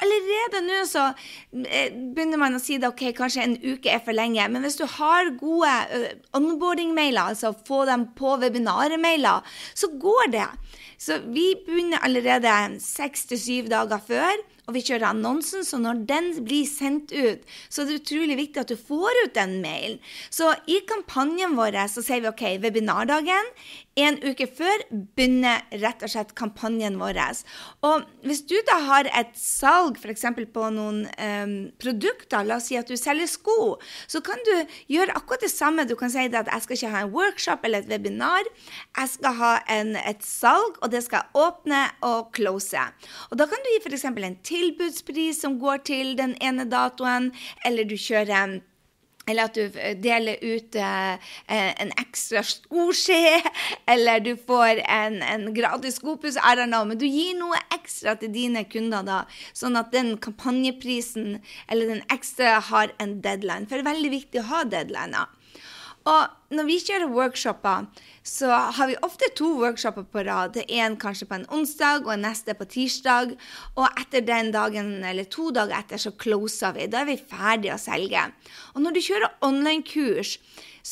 Allerede 0.00 0.62
nå 0.66 0.82
så 0.88 1.06
eh, 1.10 1.90
begynner 1.92 2.40
man 2.40 2.56
å 2.56 2.62
si 2.62 2.78
det, 2.80 2.88
ok, 2.90 3.10
kanskje 3.16 3.46
en 3.46 3.56
uke 3.60 3.92
er 3.92 4.02
for 4.04 4.16
lenge. 4.16 4.46
Men 4.52 4.64
hvis 4.66 4.78
du 4.80 4.86
har 4.98 5.32
gode 5.40 5.70
uh, 5.92 6.06
onboarding-mailer, 6.36 7.34
altså 7.34 7.52
få 7.66 7.84
dem 7.90 8.08
på 8.18 8.36
webinarer-mailer, 8.42 9.44
så 9.74 9.90
går 10.00 10.32
det. 10.36 10.48
Så 11.00 11.20
vi 11.32 11.52
begynner 11.66 12.02
allerede 12.04 12.80
seks 12.84 13.28
til 13.30 13.40
syv 13.40 13.70
dager 13.72 14.02
før 14.04 14.40
og 14.70 14.76
vi 14.76 14.84
kjører 14.86 15.08
annonsen, 15.10 15.64
så 15.66 15.80
når 15.82 16.04
den 16.06 16.28
blir 16.46 16.62
sendt 16.70 17.10
ut, 17.10 17.42
så 17.66 17.82
er 17.82 17.88
det 17.88 17.98
utrolig 18.04 18.36
viktig 18.38 18.62
at 18.62 18.70
du 18.70 18.78
får 18.78 19.24
ut 19.24 19.34
den 19.34 19.56
mailen. 19.64 19.98
Så 20.30 20.52
i 20.70 20.78
kampanjen 20.86 21.56
vår 21.58 21.80
så 21.90 22.04
sier 22.06 22.22
vi 22.22 22.30
OK, 22.30 22.44
webinardagen 22.62 23.50
en 23.98 24.16
uke 24.22 24.46
før 24.46 24.84
begynner 25.16 25.64
rett 25.82 26.02
og 26.06 26.12
slett 26.12 26.30
kampanjen 26.38 26.98
vår. 27.00 27.18
Og 27.86 28.04
hvis 28.26 28.42
du 28.46 28.54
da 28.68 28.78
har 28.86 29.08
et 29.18 29.32
salg 29.38 29.98
f.eks. 29.98 30.24
på 30.54 30.68
noen 30.74 31.02
um, 31.10 31.54
produkter, 31.82 32.46
la 32.46 32.60
oss 32.60 32.68
si 32.70 32.78
at 32.78 32.88
du 32.90 32.96
selger 32.98 33.28
sko, 33.30 33.76
så 34.06 34.22
kan 34.24 34.38
du 34.46 34.52
gjøre 34.92 35.16
akkurat 35.18 35.44
det 35.44 35.52
samme. 35.52 35.86
Du 35.90 35.96
kan 35.98 36.12
si 36.12 36.22
at 36.22 36.38
jeg 36.38 36.64
skal 36.64 36.78
ikke 36.78 36.92
ha 36.94 37.02
en 37.04 37.12
workshop 37.14 37.66
eller 37.66 37.82
et 37.82 37.90
webinar, 37.90 38.46
jeg 38.96 39.12
skal 39.16 39.38
ha 39.40 39.52
en, 39.74 39.96
et 39.98 40.22
salg, 40.24 40.78
og 40.80 40.94
det 40.94 41.02
skal 41.06 41.26
åpne 41.34 41.82
og 42.06 42.30
close. 42.36 42.86
Og 43.30 43.38
da 43.40 43.48
kan 43.50 43.60
du 43.64 43.72
gi 43.74 43.82
f.eks. 43.82 44.06
en 44.10 44.40
tilbudspris 44.46 45.42
som 45.42 45.58
går 45.60 45.84
til 45.90 46.16
den 46.20 46.36
ene 46.40 46.68
datoen, 46.70 47.32
eller 47.66 47.88
du 47.88 47.98
kjører 47.98 48.60
eller 49.30 49.48
at 49.48 49.56
du 49.56 49.78
deler 50.02 50.40
ut 50.42 50.76
eh, 50.76 51.30
en 51.46 51.92
ekstra 52.00 52.42
skoskje, 52.46 53.40
eller 53.92 54.22
du 54.24 54.34
får 54.36 54.82
en, 54.84 55.20
en 55.22 55.48
gratis 55.54 56.00
don't 56.00 56.70
know. 56.70 56.84
Men 56.84 56.98
du 56.98 57.06
gir 57.06 57.36
noe 57.38 57.58
ekstra 57.74 58.16
til 58.20 58.32
dine 58.34 58.64
kunder, 58.70 59.06
da, 59.06 59.24
sånn 59.56 59.78
at 59.80 59.92
den 59.94 60.16
kampanjeprisen 60.22 61.40
eller 61.70 61.94
den 61.94 62.02
ekstra 62.12 62.58
har 62.70 62.94
en 62.98 63.20
deadline. 63.24 63.68
For 63.68 63.78
det 63.78 63.86
er 63.86 63.92
veldig 63.92 64.14
viktig 64.16 64.42
å 64.42 64.48
ha 64.50 64.64
deadliner. 64.68 65.36
Og 66.08 66.54
når 66.56 66.66
vi 66.66 66.78
kjører 66.80 67.12
workshoper, 67.12 67.84
så 68.24 68.48
har 68.76 68.88
vi 68.88 68.96
ofte 69.04 69.28
to 69.36 69.50
workshoper 69.60 70.06
på 70.08 70.24
rad. 70.24 70.56
En 70.68 70.96
kanskje 71.00 71.28
på 71.28 71.36
en 71.36 71.46
onsdag 71.52 72.06
og 72.06 72.14
en 72.14 72.24
neste 72.24 72.54
på 72.56 72.66
tirsdag. 72.72 73.34
Og 73.76 74.00
etter 74.00 74.24
den 74.24 74.50
dagen, 74.54 75.04
eller 75.04 75.28
to 75.28 75.50
dager 75.54 75.76
etter, 75.76 76.00
så 76.00 76.14
closer 76.16 76.74
vi. 76.76 76.88
Da 76.90 77.02
er 77.02 77.10
vi 77.12 77.20
ferdige 77.20 77.76
å 77.76 77.82
selge. 77.82 78.24
Og 78.74 78.82
når 78.84 78.96
du 78.96 79.02
kjører 79.04 79.36
online-kurs, 79.46 80.38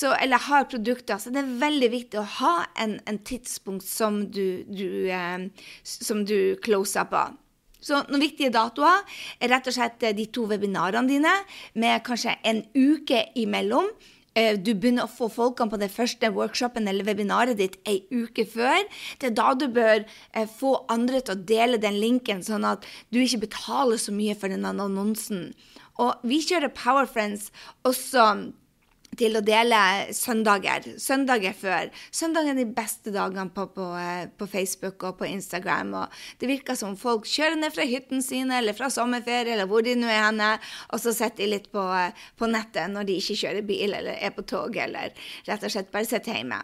eller 0.04 0.44
har 0.44 0.68
produkter, 0.68 1.16
så 1.16 1.32
det 1.32 1.40
er 1.40 1.58
veldig 1.64 1.90
viktig 1.94 2.20
å 2.20 2.28
ha 2.38 2.54
en, 2.76 2.98
en 3.08 3.18
tidspunkt 3.24 3.86
som 3.88 4.26
du, 4.28 4.62
du, 4.68 5.08
eh, 5.08 5.48
som 5.82 6.26
du 6.28 6.58
closer 6.62 7.08
på. 7.08 7.24
Så 7.80 8.02
noen 8.08 8.22
viktige 8.22 8.52
datoer 8.52 9.04
er 9.40 9.52
rett 9.54 9.68
og 9.70 9.74
slett 9.76 10.02
de 10.18 10.26
to 10.34 10.44
webinarene 10.50 11.08
dine 11.08 11.32
med 11.78 12.02
kanskje 12.06 12.34
en 12.44 12.64
uke 12.74 13.22
imellom. 13.38 13.88
Eh, 14.38 14.54
du 14.54 14.70
begynner 14.74 15.08
å 15.08 15.10
få 15.10 15.26
folkene 15.32 15.72
på 15.72 15.80
den 15.80 15.90
første 15.90 16.30
workshopen 16.34 16.86
eller 16.90 17.06
webinaret 17.08 17.58
ditt 17.58 17.78
ei 17.88 18.02
uke 18.12 18.44
før. 18.46 18.84
Det 19.18 19.32
er 19.32 19.38
da 19.38 19.50
du 19.58 19.66
bør 19.72 20.04
eh, 20.04 20.46
få 20.46 20.76
andre 20.92 21.22
til 21.24 21.34
å 21.34 21.46
dele 21.50 21.80
den 21.82 21.98
linken, 21.98 22.44
sånn 22.46 22.66
at 22.68 22.86
du 23.10 23.20
ikke 23.22 23.46
betaler 23.48 23.98
så 24.00 24.14
mye 24.14 24.36
for 24.38 24.52
den 24.52 24.68
annonsen. 24.68 25.50
Og 25.98 26.22
vi 26.30 26.38
kjører 26.44 26.70
Powerfriends 26.76 27.48
også 27.88 28.28
til 29.18 29.38
å 29.38 29.42
dele 29.44 29.78
søndager. 30.14 30.84
Søndager 31.00 31.54
før. 31.56 31.90
Søndager 32.14 32.52
er 32.52 32.60
de 32.60 32.66
beste 32.76 33.12
dagene 33.14 33.48
på, 33.54 33.66
på, 33.74 33.88
eh, 33.98 34.28
på, 34.28 34.48
Facebook 34.50 35.02
og 35.08 35.18
på 35.20 35.28
Instagram. 35.28 35.94
Og 36.02 36.20
det 36.40 36.50
virker 36.50 36.78
som 36.78 36.96
folk 36.98 37.26
kjører 37.28 37.58
ned 37.58 37.74
fra 37.74 37.86
hytten 37.88 38.22
sine 38.24 38.60
eller 38.60 38.76
fra 38.78 38.90
sommerferie 38.92 39.56
eller 39.56 39.70
hvor 39.70 39.84
de 39.86 39.96
nå 39.98 40.08
er 40.10 40.26
henne, 40.28 40.54
og 40.92 41.02
så 41.02 41.14
sitter 41.16 41.44
de 41.44 41.52
litt 41.54 41.70
på, 41.74 41.84
eh, 41.98 42.26
på 42.38 42.50
nettet 42.50 42.92
når 42.92 43.08
de 43.08 43.18
ikke 43.20 43.40
kjører 43.42 43.68
bil 43.68 43.94
eller 43.98 44.18
er 44.18 44.34
på 44.36 44.46
tog 44.48 44.76
eller 44.76 45.14
rett 45.48 45.64
og 45.64 45.72
slett 45.72 45.92
bare 45.94 46.08
sitter 46.08 46.38
hjemme. 46.38 46.62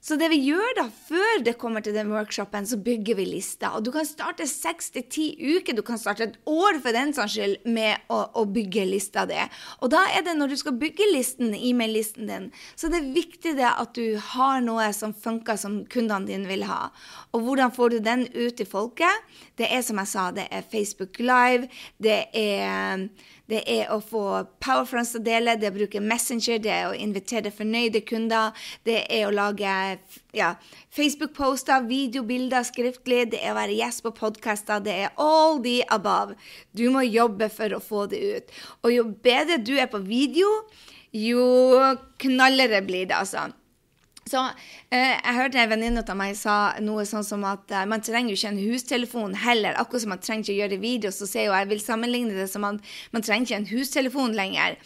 Så 0.00 0.16
det 0.16 0.30
vi 0.32 0.38
gjør 0.46 0.70
da, 0.78 0.86
før 0.88 1.42
det 1.44 1.58
kommer 1.60 1.84
til 1.84 1.92
den 1.92 2.08
workshopen, 2.08 2.64
så 2.64 2.78
bygger 2.80 3.18
vi 3.18 3.26
lista. 3.28 3.74
Og 3.76 3.84
du 3.84 3.90
kan 3.92 4.06
starte 4.08 4.46
seks 4.48 4.88
til 4.94 5.04
ti 5.12 5.26
uker, 5.36 5.76
du 5.76 5.82
kan 5.84 6.00
starte 6.00 6.24
et 6.24 6.38
år 6.48 6.78
for 6.80 6.96
den 6.96 7.12
saks 7.16 7.34
skyld, 7.36 7.66
med 7.68 8.08
å, 8.08 8.22
å, 8.40 8.46
bygge 8.48 8.86
lista 8.88 9.26
di. 9.28 9.36
Og 9.84 9.92
da 9.92 10.06
er 10.16 10.24
det 10.24 10.38
når 10.38 10.54
du 10.54 10.56
skal 10.62 10.78
bygge 10.80 11.10
listen, 11.12 11.52
e-mail-listen 11.52 12.32
din, 12.32 12.48
så 12.80 12.88
det 12.88 13.02
er 13.02 13.10
viktig 13.18 13.52
det 13.58 13.68
at 13.68 13.92
du 13.98 14.16
har 14.32 14.64
noe 14.64 14.88
som 14.96 15.12
funker 15.12 15.60
som 15.60 15.82
kundene 15.92 16.30
dine 16.32 16.48
vil 16.48 16.64
ha. 16.70 16.88
Og 17.36 17.44
hvordan 17.44 17.76
får 17.76 17.92
du 17.92 17.98
den 18.08 18.24
ut 18.32 18.56
til 18.56 18.70
folket? 18.70 19.28
Det 19.60 19.68
er 19.68 19.84
som 19.84 20.00
jeg 20.00 20.12
sa, 20.14 20.30
det 20.32 20.48
er 20.48 20.64
Facebook 20.64 21.20
Live, 21.20 21.68
det 22.00 22.22
er 22.32 23.04
det 23.50 23.60
er 23.68 23.90
å 23.92 23.98
få 24.04 24.24
powerfronts 24.62 25.16
å 25.18 25.22
dele, 25.24 25.56
det 25.58 25.68
er 25.68 25.74
å 25.74 25.78
bruke 25.80 26.02
Messenger, 26.02 26.60
det 26.62 26.72
er 26.74 26.88
å 26.88 26.96
invitere 26.96 27.52
fornøyde 27.54 28.02
kunder, 28.06 28.56
det 28.86 29.02
er 29.10 29.26
å 29.26 29.34
lage 29.34 29.74
ja, 30.36 30.52
Facebook-poster, 30.94 31.86
videobilder 31.90 32.66
skriftlig, 32.68 33.26
det 33.34 33.42
er 33.42 33.54
å 33.54 33.58
være 33.58 33.78
gjest 33.80 34.04
på 34.06 34.14
podkaster, 34.16 34.82
det 34.84 34.96
er 35.06 35.14
all 35.20 35.58
the 35.64 35.80
above. 35.90 36.38
Du 36.72 36.86
må 36.94 37.04
jobbe 37.06 37.50
for 37.52 37.74
å 37.74 37.82
få 37.82 38.06
det 38.10 38.22
ut. 38.22 38.58
Og 38.84 38.94
jo 38.94 39.08
bedre 39.24 39.58
du 39.58 39.74
er 39.76 39.90
på 39.90 40.02
video, 40.04 40.48
jo 41.10 41.42
knallere 42.22 42.84
blir 42.86 43.10
det, 43.10 43.18
altså. 43.18 43.50
Så 44.28 44.40
eh, 44.92 45.16
Jeg 45.16 45.36
hørte 45.36 45.58
en 45.58 45.70
venninne 45.72 46.02
av 46.04 46.18
meg 46.18 46.36
sa 46.38 46.76
noe 46.84 47.06
sånn 47.08 47.24
som 47.26 47.44
at 47.48 47.72
eh, 47.72 47.86
man 47.88 48.02
trenger 48.04 48.34
jo 48.34 48.38
ikke 48.38 48.52
en 48.52 48.62
hustelefon 48.62 49.36
heller. 49.42 49.78
Akkurat 49.80 50.04
som 50.04 50.12
man 50.12 50.22
trenger 50.22 50.44
ikke 50.44 50.56
å 50.56 50.60
gjøre 50.60 50.80
video, 50.82 51.12
så 51.14 51.28
ser 51.28 51.48
jo 51.48 51.56
jeg 51.56 51.70
vil 51.72 51.82
sammenligne 51.82 52.36
det 52.36 52.48
som 52.52 52.66
at 52.68 52.90
man 53.14 53.24
trenger 53.26 53.48
ikke 53.48 53.60
en 53.62 53.70
hustelefon 53.72 54.36
lenger. 54.36 54.76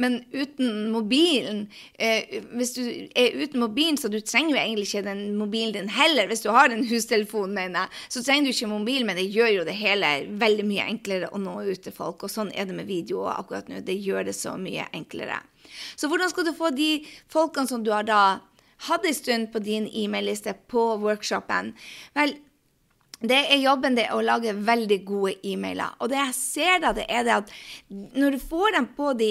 men 0.00 0.24
uten 0.32 0.90
mobilen 0.92 1.68
eh, 1.98 2.42
Hvis 2.56 2.72
du 2.76 2.82
er 3.14 3.34
uten 3.34 3.60
mobilen, 3.60 3.98
så 3.98 4.08
du 4.08 4.20
trenger 4.20 4.56
jo 4.56 4.60
egentlig 4.62 4.88
ikke 4.88 5.06
den 5.06 5.36
mobilen 5.36 5.72
din 5.74 5.88
heller. 5.88 6.26
Hvis 6.26 6.42
du 6.42 6.50
har 6.50 6.70
en 6.70 6.84
hustelefon, 6.84 7.54
mener 7.54 7.86
jeg, 7.86 7.88
så 8.08 8.24
trenger 8.24 8.50
du 8.50 8.56
ikke 8.56 8.74
mobil, 8.74 9.06
men 9.06 9.16
det 9.16 9.30
gjør 9.30 9.54
jo 9.60 9.68
det 9.68 9.76
hele 9.78 10.12
veldig 10.40 10.66
mye 10.66 10.88
enklere 10.90 11.30
å 11.30 11.38
nå 11.38 11.60
ut 11.62 11.82
til 11.84 11.94
folk. 11.94 12.24
Og 12.24 12.32
sånn 12.32 12.52
er 12.54 12.66
det 12.66 12.76
med 12.76 12.90
video 12.90 13.26
akkurat 13.30 13.70
nå. 13.70 13.80
Det 13.86 13.96
gjør 13.96 14.28
det 14.30 14.36
så 14.36 14.56
mye 14.60 14.88
enklere. 14.92 15.40
Så 15.96 16.08
hvordan 16.08 16.30
skal 16.30 16.46
du 16.48 16.54
få 16.56 16.70
de 16.74 16.90
folkene 17.30 17.68
som 17.70 17.84
du 17.84 17.92
har 17.94 18.06
da 18.06 18.22
hatt 18.88 19.04
en 19.06 19.16
stund 19.16 19.50
på 19.52 19.62
din 19.64 19.88
e-mail-liste 19.92 20.54
på 20.70 20.86
workshopen? 21.02 21.74
Vel, 22.16 22.36
det 23.20 23.36
er 23.52 23.58
jobben 23.60 23.96
det 23.98 24.06
å 24.14 24.22
lage 24.24 24.54
veldig 24.56 24.96
gode 25.04 25.34
e-mailer. 25.44 25.92
Og 26.00 26.08
det 26.08 26.16
jeg 26.16 26.36
ser 26.38 26.78
da, 26.80 26.94
det 26.96 27.04
er 27.12 27.26
det 27.26 27.34
at 27.34 27.50
når 28.16 28.36
du 28.36 28.38
får 28.40 28.76
dem 28.78 28.88
på 28.96 29.12
de 29.18 29.30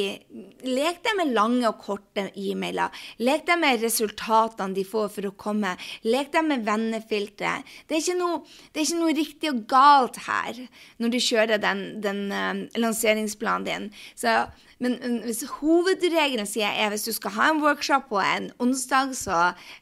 Lek 0.69 0.99
dem 1.05 1.17
med 1.21 1.31
lange 1.33 1.65
og 1.65 1.79
korte 1.81 2.27
e-mailer. 2.37 2.93
Lek 3.23 3.47
dem 3.47 3.63
med 3.63 3.81
resultatene 3.81 4.75
de 4.75 4.83
får 4.85 5.07
for 5.15 5.29
å 5.29 5.33
komme. 5.39 5.71
Lek 6.05 6.33
dem 6.35 6.51
med 6.51 6.65
vennefiltre. 6.67 7.55
Det 7.87 7.97
er 7.97 8.03
ikke 8.03 8.17
noe, 8.19 8.41
er 8.75 8.83
ikke 8.83 8.99
noe 8.99 9.15
riktig 9.17 9.53
og 9.53 9.63
galt 9.71 10.19
her 10.27 10.59
når 10.99 11.13
du 11.15 11.19
kjører 11.23 11.63
den, 11.63 11.85
den 12.03 12.25
uh, 12.29 12.65
lanseringsplanen 12.77 13.65
din. 13.65 13.87
Så 14.19 14.35
men, 14.79 14.95
hvis 15.25 15.41
hovedregelen 15.57 16.47
sier 16.47 16.71
er 16.71 16.91
hvis 16.93 17.03
du 17.07 17.11
skal 17.15 17.33
ha 17.35 17.49
en 17.51 17.61
workshop 17.63 18.07
på 18.11 18.21
en 18.23 18.47
onsdag, 18.63 19.11
så 19.17 19.39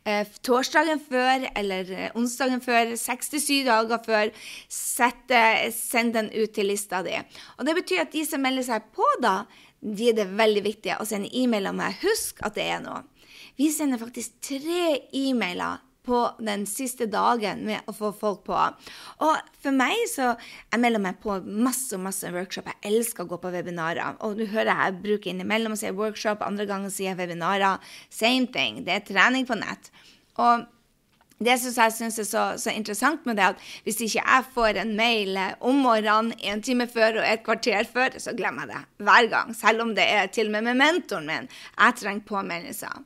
eh, 0.09 0.25
torsdagen 0.45 1.01
før 1.03 1.45
eller 1.53 1.91
eh, 1.93 2.15
onsdagen 2.17 2.63
før, 2.65 2.95
67 2.97 3.67
dager 3.67 4.01
før, 4.05 4.33
sette, 4.73 5.43
send 5.75 6.17
den 6.17 6.31
ut 6.33 6.55
til 6.55 6.71
lista 6.71 7.03
di. 7.05 7.13
Og 7.57 7.69
det 7.69 7.77
betyr 7.77 8.07
at 8.07 8.15
de 8.15 8.25
som 8.25 8.41
melder 8.41 8.65
seg 8.65 8.89
på 8.97 9.05
da, 9.21 9.43
de 9.81 10.09
er 10.09 10.17
det 10.17 10.31
veldig 10.33 10.65
viktig 10.65 10.97
å 10.97 11.05
sende 11.05 11.29
e-mail 11.37 11.69
om. 11.69 11.83
Husk 12.01 12.41
at 12.45 12.57
det 12.57 12.65
er 12.65 12.81
noe. 12.81 13.03
Vi 13.57 13.69
sender 13.73 14.01
faktisk 14.01 14.37
tre 14.45 14.97
e-mailer 15.13 15.81
på 16.07 16.21
den 16.39 16.65
siste 16.69 17.07
dagen 17.11 17.65
med 17.67 17.87
å 17.87 17.95
få 17.95 18.13
folk 18.15 18.45
på. 18.47 18.57
Og 19.25 19.51
for 19.61 19.75
meg 19.75 19.95
så 20.11 20.35
Jeg 20.37 20.81
melder 20.81 21.01
meg 21.01 21.19
på 21.23 21.37
masse 21.43 21.97
masse 21.99 22.29
workshop. 22.33 22.69
Jeg 22.69 22.91
elsker 22.91 23.25
å 23.25 23.31
gå 23.31 23.37
på 23.41 23.51
webinarer. 23.53 24.17
Og 24.25 24.37
du 24.39 24.45
hører 24.45 24.73
jeg 24.85 25.01
bruker 25.03 25.31
innimellom 25.31 25.75
å 25.75 25.79
si 25.79 25.91
workshop, 25.91 26.43
andre 26.45 26.67
ganger 26.69 26.93
sier 26.93 27.11
jeg 27.11 27.19
webinarer. 27.21 27.83
Same 28.09 28.47
thing. 28.51 28.83
Det 28.85 28.93
er 28.93 29.05
trening 29.07 29.47
på 29.47 29.57
nett. 29.59 29.91
Og 30.37 30.67
det 31.43 31.53
syns 31.61 31.77
jeg 31.77 31.93
synes 31.93 32.19
er 32.21 32.25
så, 32.25 32.43
så, 32.57 32.71
interessant 32.73 33.25
med 33.29 33.37
det, 33.37 33.51
at 33.53 33.67
hvis 33.85 33.99
ikke 34.01 34.23
jeg 34.23 34.45
får 34.55 34.79
en 34.81 34.95
mail 34.97 35.37
om 35.61 35.83
morgenen 35.85 36.33
en 36.49 36.63
time 36.65 36.87
før 36.89 37.21
og 37.21 37.27
et 37.27 37.43
kvarter 37.45 37.85
før, 37.91 38.17
så 38.21 38.33
glemmer 38.37 38.65
jeg 38.65 38.73
det 38.73 39.05
hver 39.05 39.29
gang. 39.33 39.53
Selv 39.57 39.85
om 39.85 39.93
det 39.97 40.07
er 40.07 40.31
til 40.33 40.49
og 40.49 40.57
med 40.57 40.71
med 40.71 40.81
mentoren 40.81 41.29
min. 41.29 41.51
Jeg 41.77 41.99
trenger 42.01 42.25
påminnelser. 42.31 43.05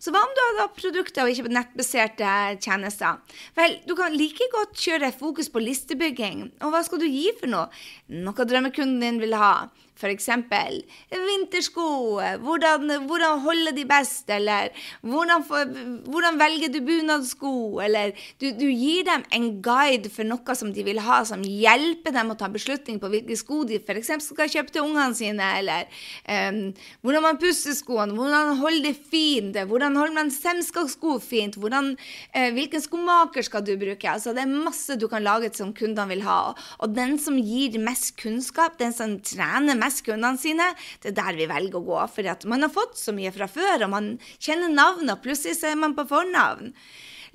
Så 0.00 0.14
hva 0.14 0.22
om 0.24 0.30
du 0.32 0.40
har 0.58 0.70
produkter 0.72 1.26
og 1.26 1.34
ikke 1.34 1.52
nettbaserte 1.52 2.28
tjenester? 2.64 3.18
Vel, 3.58 3.76
du 3.84 3.92
kan 3.98 4.16
like 4.16 4.46
godt 4.54 4.72
kjøre 4.80 5.12
fokus 5.12 5.50
på 5.52 5.60
listebygging. 5.60 6.46
Og 6.64 6.72
hva 6.72 6.80
skal 6.86 7.02
du 7.02 7.08
gi 7.08 7.26
for 7.36 7.52
noe? 7.52 7.68
Noe 8.08 8.46
drømmekunden 8.48 9.02
din 9.04 9.20
vil 9.20 9.36
ha. 9.36 9.68
F.eks. 10.00 10.28
vintersko. 11.12 11.86
Hvordan, 12.40 12.88
hvordan 13.06 13.42
holde 13.44 13.72
de 13.76 13.84
best? 13.88 14.30
Eller 14.32 14.70
hvordan, 15.04 15.44
hvordan 16.08 16.38
velger 16.40 16.72
du 16.72 16.80
bunadsko? 16.86 17.52
Eller 17.84 18.14
du, 18.40 18.48
du, 18.56 18.66
gir 18.70 19.04
dem 19.08 19.26
en 19.36 19.48
guide 19.64 20.08
for 20.12 20.24
noe 20.28 20.56
som 20.56 20.72
de 20.72 20.84
vil 20.86 21.02
ha, 21.04 21.20
som 21.28 21.42
hjelper 21.44 22.14
dem 22.16 22.32
å 22.32 22.38
ta 22.40 22.48
beslutning 22.52 23.00
på 23.02 23.10
hvilke 23.12 23.36
sko 23.36 23.62
de 23.68 23.80
f.eks. 23.80 24.12
skal 24.30 24.50
kjøpe 24.52 24.74
til 24.74 24.86
ungene 24.86 25.16
sine. 25.18 25.50
Eller 25.60 25.90
um, 26.24 26.62
hvordan 27.04 27.26
man 27.26 27.40
pusser 27.42 27.76
skoene, 27.76 28.16
hvordan 28.16 28.56
holder 28.62 28.88
det 28.88 28.96
fint, 29.12 29.60
hvordan 29.68 29.98
holder 30.00 30.16
man 30.16 30.32
semskasko 30.32 31.18
fint, 31.24 31.60
hvordan, 31.60 31.92
uh, 32.32 32.48
hvilken 32.56 32.84
skomaker 32.86 33.44
skal 33.44 33.66
du 33.66 33.74
bruke? 33.80 34.08
Altså, 34.08 34.32
det 34.36 34.46
er 34.46 34.64
masse 34.70 34.96
du 34.96 35.08
kan 35.12 35.26
lage 35.26 35.52
som 35.56 35.74
kundene 35.76 36.08
vil 36.14 36.24
ha. 36.24 36.40
Og 36.80 36.96
den 36.96 37.18
som 37.20 37.36
gir 37.36 37.76
mest 37.82 38.14
kunnskap, 38.20 38.78
den 38.80 38.94
som 38.96 39.18
trener 39.26 39.76
mest 39.78 39.89
mest 39.90 40.06
kundene 40.06 40.38
sine, 40.40 40.70
det 41.02 41.12
er 41.12 41.20
der 41.20 41.38
vi 41.38 41.50
velger 41.50 41.80
å 41.80 41.86
gå. 41.90 42.00
For 42.14 42.48
man 42.50 42.66
har 42.66 42.72
fått 42.72 42.98
så 43.00 43.14
mye 43.16 43.34
fra 43.34 43.50
før, 43.50 43.86
og 43.86 43.94
man 43.98 44.10
kjenner 44.38 44.70
navn, 44.72 45.10
og 45.10 45.22
plutselig 45.24 45.58
så 45.58 45.72
er 45.72 45.80
man 45.80 45.98
på 45.98 46.06
fornavn. 46.08 46.74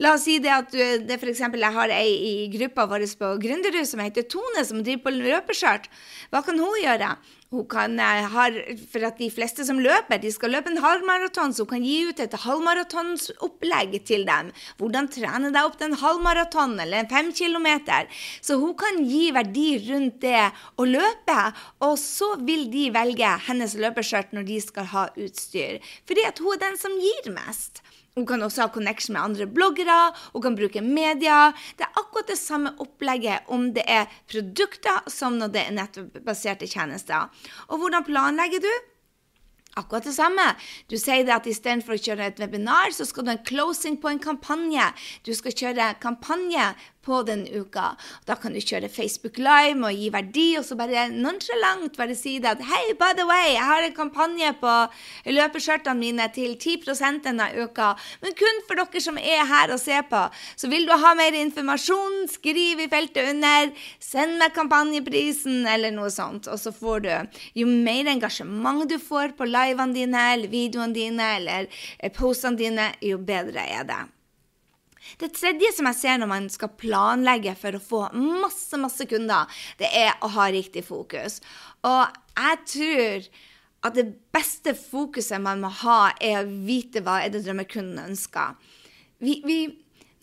La 0.03 0.11
oss 0.17 0.25
si 0.27 0.41
det 0.43 0.51
at 0.51 0.73
du, 0.73 0.79
det 1.07 1.15
for 1.21 1.31
eksempel, 1.31 1.63
jeg 1.63 1.75
har 1.75 1.91
ei 1.95 2.09
i 2.11 2.33
gruppa 2.51 2.83
vår 2.91 3.05
på 3.15 3.29
Gründerhus 3.39 3.93
som 3.93 4.01
heter 4.03 4.27
Tone, 4.27 4.65
som 4.67 4.81
driver 4.83 5.05
på 5.05 5.15
løpeskjørt. 5.15 5.87
Hva 6.33 6.43
kan 6.43 6.59
hun 6.59 6.81
gjøre? 6.81 7.13
Hun 7.53 7.65
kan 7.69 7.99
har, 8.01 8.25
ha, 8.33 8.45
for 8.89 9.05
at 9.05 9.19
De 9.21 9.29
fleste 9.29 9.65
som 9.67 9.77
løper, 9.79 10.17
de 10.21 10.31
skal 10.33 10.51
løpe 10.55 10.71
en 10.71 10.81
halvmaraton, 10.81 11.53
så 11.53 11.63
hun 11.63 11.75
kan 11.75 11.85
gi 11.85 11.99
ut 12.09 12.21
et 12.23 12.37
halvmaratonsopplegg 12.45 13.99
til 14.09 14.25
dem. 14.27 14.49
Hvordan 14.81 15.09
trene 15.13 15.51
deg 15.53 15.69
opp 15.69 15.77
til 15.79 15.91
en 15.91 15.99
halvmaraton 16.01 16.73
eller 16.81 17.03
en 17.03 17.11
fem 17.11 17.31
kilometer. 17.37 18.09
Så 18.41 18.57
hun 18.61 18.73
kan 18.79 19.03
gi 19.05 19.29
verdi 19.35 19.67
rundt 19.85 20.21
det 20.25 20.47
å 20.81 20.89
løpe, 20.89 21.39
og 21.85 21.99
så 22.01 22.33
vil 22.41 22.65
de 22.73 22.89
velge 22.95 23.35
hennes 23.47 23.77
løpeskjørt 23.77 24.33
når 24.35 24.49
de 24.49 24.61
skal 24.65 24.89
ha 24.95 25.09
utstyr. 25.13 25.83
Fordi 26.09 26.25
at 26.25 26.41
hun 26.41 26.57
er 26.57 26.65
den 26.65 26.81
som 26.81 26.97
gir 26.97 27.29
mest. 27.35 27.85
Hun 28.15 28.23
kan 28.23 28.39
også 28.45 28.63
ha 28.63 28.71
connection 28.71 29.11
med 29.11 29.25
andre 29.25 29.45
bloggere, 29.51 30.13
hun 30.31 30.43
kan 30.43 30.55
bruke 30.55 30.79
media. 30.79 31.49
Det 31.75 31.83
er 31.83 31.97
akkurat 31.99 32.29
det 32.31 32.37
samme 32.39 32.71
opplegget 32.79 33.49
om 33.51 33.65
det 33.75 33.83
er 33.91 34.07
produkter 34.31 35.09
som 35.11 35.35
når 35.35 35.51
det 35.51 35.63
er 35.65 35.75
nettbaserte 35.75 36.69
tjenester. 36.71 37.27
Og 37.69 37.81
hvordan 37.81 38.05
planlegger 38.07 38.63
du? 38.63 38.73
Akkurat 39.75 40.05
det 40.07 40.13
samme. 40.15 40.43
Du 40.87 40.95
sier 40.95 41.25
det 41.27 41.33
at 41.35 41.47
istedenfor 41.51 41.97
å 41.97 41.99
kjøre 41.99 42.29
et 42.29 42.37
webinar, 42.39 42.93
så 42.95 43.03
skal 43.07 43.25
du 43.25 43.31
ha 43.33 43.35
en 43.35 43.47
closing 43.47 43.97
på 43.99 44.07
en 44.07 44.21
kampanje. 44.23 44.85
Du 45.27 45.33
skal 45.35 45.51
kjøre 45.51 45.89
kampanje 45.99 46.69
på 47.05 47.21
den 47.27 47.45
uka. 47.47 47.93
Da 48.25 48.37
kan 48.39 48.55
du 48.55 48.61
kjøre 48.61 48.89
Facebook 48.91 49.37
Live 49.41 49.79
og 49.85 49.93
gi 49.93 50.09
verdi, 50.13 50.47
og 50.59 50.65
så 50.67 50.77
bare 50.79 51.07
nonchalant 51.13 51.97
bare 51.97 52.17
si 52.17 52.37
det 52.41 52.55
at 52.55 52.63
hei, 52.65 52.83
by 52.99 53.13
the 53.17 53.27
way, 53.29 53.53
jeg 53.53 53.65
har 53.69 53.85
en 53.85 53.95
kampanje 53.95 54.51
på 54.61 54.73
løpeskjørtene 55.37 55.99
mine 55.99 56.27
til 56.35 56.55
10% 56.57 57.23
denne 57.27 57.49
uka, 57.61 57.93
men 58.23 58.35
kun 58.37 58.61
for 58.67 58.81
dere 58.81 59.03
som 59.03 59.19
er 59.21 59.45
her 59.49 59.73
og 59.73 59.81
ser 59.81 60.05
på. 60.09 60.23
Så 60.57 60.69
vil 60.71 60.87
du 60.89 60.95
ha 60.97 61.13
mer 61.17 61.37
informasjon, 61.37 62.25
skriv 62.31 62.81
i 62.83 62.89
feltet 62.91 63.31
under, 63.31 63.71
send 64.03 64.39
meg 64.41 64.55
kampanjeprisen, 64.57 65.63
eller 65.69 65.93
noe 65.95 66.11
sånt. 66.13 66.49
Og 66.51 66.59
så 66.61 66.73
får 66.75 67.05
du 67.05 67.13
Jo 67.55 67.67
mer 67.67 68.07
engasjement 68.11 68.83
du 68.89 68.97
får 68.99 69.35
på 69.37 69.47
livene 69.47 69.95
dine, 69.95 70.25
eller 70.33 70.51
videoene 70.51 70.95
dine, 70.95 71.29
eller 71.39 71.69
postene 72.17 72.59
dine, 72.59 72.91
jo 73.01 73.19
bedre 73.21 73.63
er 73.65 73.87
det. 73.87 74.03
Det 75.21 75.31
tredje 75.35 75.71
som 75.75 75.87
jeg 75.91 75.99
ser 75.99 76.19
når 76.19 76.31
man 76.31 76.47
skal 76.51 76.73
planlegge 76.79 77.55
for 77.59 77.77
å 77.77 77.83
få 77.83 78.01
masse, 78.15 78.77
masse 78.81 79.07
kunder, 79.09 79.51
det 79.79 79.91
er 79.95 80.15
å 80.23 80.31
ha 80.35 80.49
riktig 80.51 80.85
fokus. 80.87 81.39
Og 81.87 82.03
jeg 82.35 82.61
tror 82.73 83.29
at 83.85 83.95
det 83.97 84.07
beste 84.33 84.73
fokuset 84.77 85.41
man 85.41 85.61
må 85.63 85.71
ha, 85.83 86.11
er 86.19 86.41
å 86.41 86.51
vite 86.67 87.03
hva 87.05 87.21
er 87.23 87.33
det 87.33 87.45
drømmekunden 87.45 88.01
ønsker. 88.01 88.55
Vi, 89.23 89.39
vi, 89.45 89.59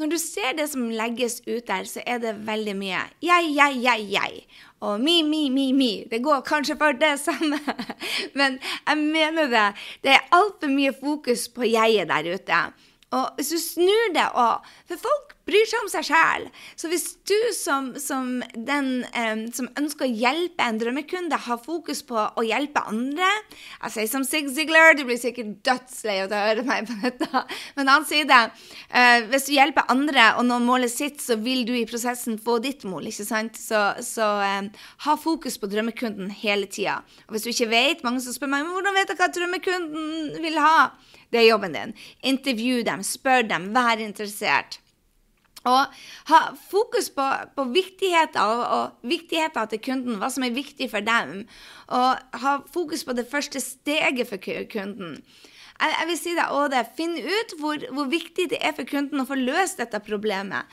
når 0.03 0.13
du 0.13 0.19
ser 0.19 0.57
det 0.59 0.67
som 0.73 0.91
legges 0.91 1.41
ut 1.47 1.69
der, 1.69 1.87
så 1.89 2.03
er 2.05 2.19
det 2.23 2.35
veldig 2.47 2.75
mye 2.77 3.05
jeg, 3.23 3.53
jeg, 3.55 3.79
jeg, 3.85 4.07
jeg. 4.13 4.45
Og 4.83 5.01
mi, 5.01 5.21
mi, 5.23 5.47
mi, 5.55 5.69
mi. 5.77 5.93
Det 6.11 6.19
går 6.25 6.43
kanskje 6.47 6.77
for 6.81 6.97
det 6.99 7.15
samme, 7.23 7.61
men 8.39 8.59
jeg 8.59 8.99
mener 8.99 9.53
det. 9.53 9.69
Det 10.03 10.17
er 10.17 10.33
altfor 10.35 10.73
mye 10.73 10.95
fokus 10.97 11.47
på 11.55 11.71
jeget 11.71 12.11
der 12.11 12.33
ute. 12.35 12.65
Og 13.13 13.29
hvis 13.37 13.53
du 13.53 13.59
snur 13.61 14.13
det 14.15 14.29
og 14.33 14.65
For 14.89 15.01
folk 15.05 15.32
bryr 15.49 15.67
seg 15.69 15.83
om 15.83 15.91
seg 15.91 16.07
sjæl. 16.07 16.47
Så 16.79 16.91
hvis 16.91 17.07
du 17.29 17.39
som, 17.57 17.91
som 18.01 18.43
den 18.55 18.91
um, 19.11 19.45
som 19.55 19.69
ønsker 19.79 20.07
å 20.07 20.11
hjelpe 20.23 20.67
en 20.67 20.79
drømmekunde, 20.81 21.39
har 21.47 21.61
fokus 21.63 22.03
på 22.07 22.19
å 22.19 22.45
hjelpe 22.47 22.83
andre 22.89 23.29
Jeg 23.83 23.95
sier 23.95 24.11
som 24.11 24.27
Sig 24.27 24.51
Ziglar, 24.55 24.95
du 24.97 25.05
blir 25.09 25.19
sikkert 25.21 25.59
dødslei 25.67 26.21
av 26.25 26.33
å 26.33 26.43
høre 26.47 26.67
meg 26.67 26.87
på 26.89 26.99
dette, 27.03 27.45
men 27.79 27.91
han 27.91 28.07
sier 28.09 28.29
det. 28.29 28.43
Uh, 28.93 29.29
hvis 29.33 29.49
du 29.49 29.55
hjelper 29.57 29.91
andre 29.93 30.31
og 30.39 30.47
når 30.49 30.67
målet 30.67 30.95
sitt, 30.95 31.23
så 31.23 31.39
vil 31.41 31.65
du 31.69 31.75
i 31.77 31.87
prosessen 31.89 32.39
få 32.43 32.59
ditt 32.63 32.87
mål, 32.89 33.09
ikke 33.11 33.27
sant? 33.27 33.59
Så, 33.59 33.81
så 34.07 34.29
um, 34.61 34.71
ha 35.07 35.17
fokus 35.21 35.59
på 35.59 35.71
drømmekunden 35.73 36.31
hele 36.43 36.71
tida. 36.71 37.01
Og 37.27 37.37
hvis 37.37 37.47
du 37.47 37.53
ikke 37.53 37.73
vet, 37.73 38.07
mange 38.07 38.23
som 38.25 38.35
spør 38.37 38.53
meg 38.55 38.69
hvordan 38.69 38.97
vet 38.97 39.11
jeg 39.13 39.21
hva 39.21 39.33
drømmekunden 39.33 40.39
vil 40.43 40.63
ha? 40.63 40.93
Det 41.33 41.41
er 41.41 41.49
jobben 41.49 41.75
din. 41.75 41.95
Intervju 42.29 42.83
dem, 42.85 43.03
spør 43.07 43.47
dem, 43.49 43.71
vær 43.75 44.01
interessert. 44.05 44.83
Og 45.69 45.95
ha 46.33 46.41
fokus 46.71 47.11
på, 47.15 47.29
på 47.57 47.69
viktigheter 47.75 48.43
og, 48.43 48.65
og 48.77 49.09
viktigheter 49.09 49.71
til 49.71 49.83
kunden, 49.85 50.19
hva 50.19 50.31
som 50.33 50.47
er 50.47 50.57
viktig 50.57 50.91
for 50.91 51.07
dem. 51.07 51.47
Og 51.93 52.43
ha 52.45 52.59
fokus 52.75 53.07
på 53.07 53.15
det 53.19 53.29
første 53.31 53.63
steget 53.63 54.29
for 54.29 54.43
kunden. 54.43 55.21
Jeg, 55.83 55.95
jeg 55.99 56.09
vil 56.09 56.19
si 56.19 56.33
det 56.37 56.47
det. 56.73 56.83
Finn 56.97 57.15
ut 57.19 57.55
hvor, 57.59 57.85
hvor, 57.97 58.09
viktig 58.11 58.49
det 58.53 58.61
er 58.63 58.75
for 58.77 58.87
kunden 58.89 59.23
å 59.23 59.27
få 59.27 59.39
løst 59.39 59.81
dette 59.83 59.99
problemet. 60.05 60.69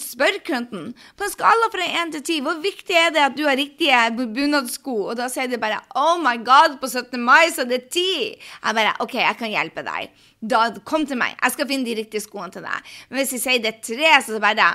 Spør 0.00 0.38
kunden. 0.46 0.92
På 1.18 1.26
en 1.26 1.34
skala 1.34 1.70
fra 1.72 1.88
1 2.04 2.14
til 2.16 2.24
10, 2.24 2.44
hvor 2.46 2.60
viktig 2.64 2.96
er 2.96 3.12
det 3.14 3.24
at 3.26 3.36
du 3.36 3.44
har 3.48 3.58
riktige 3.60 4.00
bunadsko? 4.16 4.96
Og 5.10 5.18
da 5.20 5.28
sier 5.32 5.50
de 5.50 5.60
bare 5.60 5.82
Oh 5.98 6.16
my 6.22 6.38
God, 6.46 6.78
på 6.80 6.90
17. 6.90 7.20
mai 7.20 7.50
så 7.52 7.66
det 7.68 7.82
er 7.82 7.88
10! 7.90 8.06
Jeg 8.38 8.78
bare 8.80 8.96
OK, 9.04 9.18
jeg 9.20 9.40
kan 9.40 9.52
hjelpe 9.52 9.84
deg. 9.86 10.24
Da, 10.44 10.66
kom 10.84 11.06
til 11.08 11.16
meg. 11.16 11.36
Jeg 11.40 11.54
skal 11.54 11.68
finne 11.70 11.88
de 11.88 11.96
riktige 11.96 12.20
skoene 12.20 12.52
til 12.52 12.64
deg. 12.66 12.90
Men 13.08 13.20
hvis 13.20 13.32
jeg 13.36 13.42
sier 13.44 13.62
det 13.64 13.70
er 13.70 13.78
tre, 13.86 14.10
så, 14.26 14.40
bare, 14.42 14.66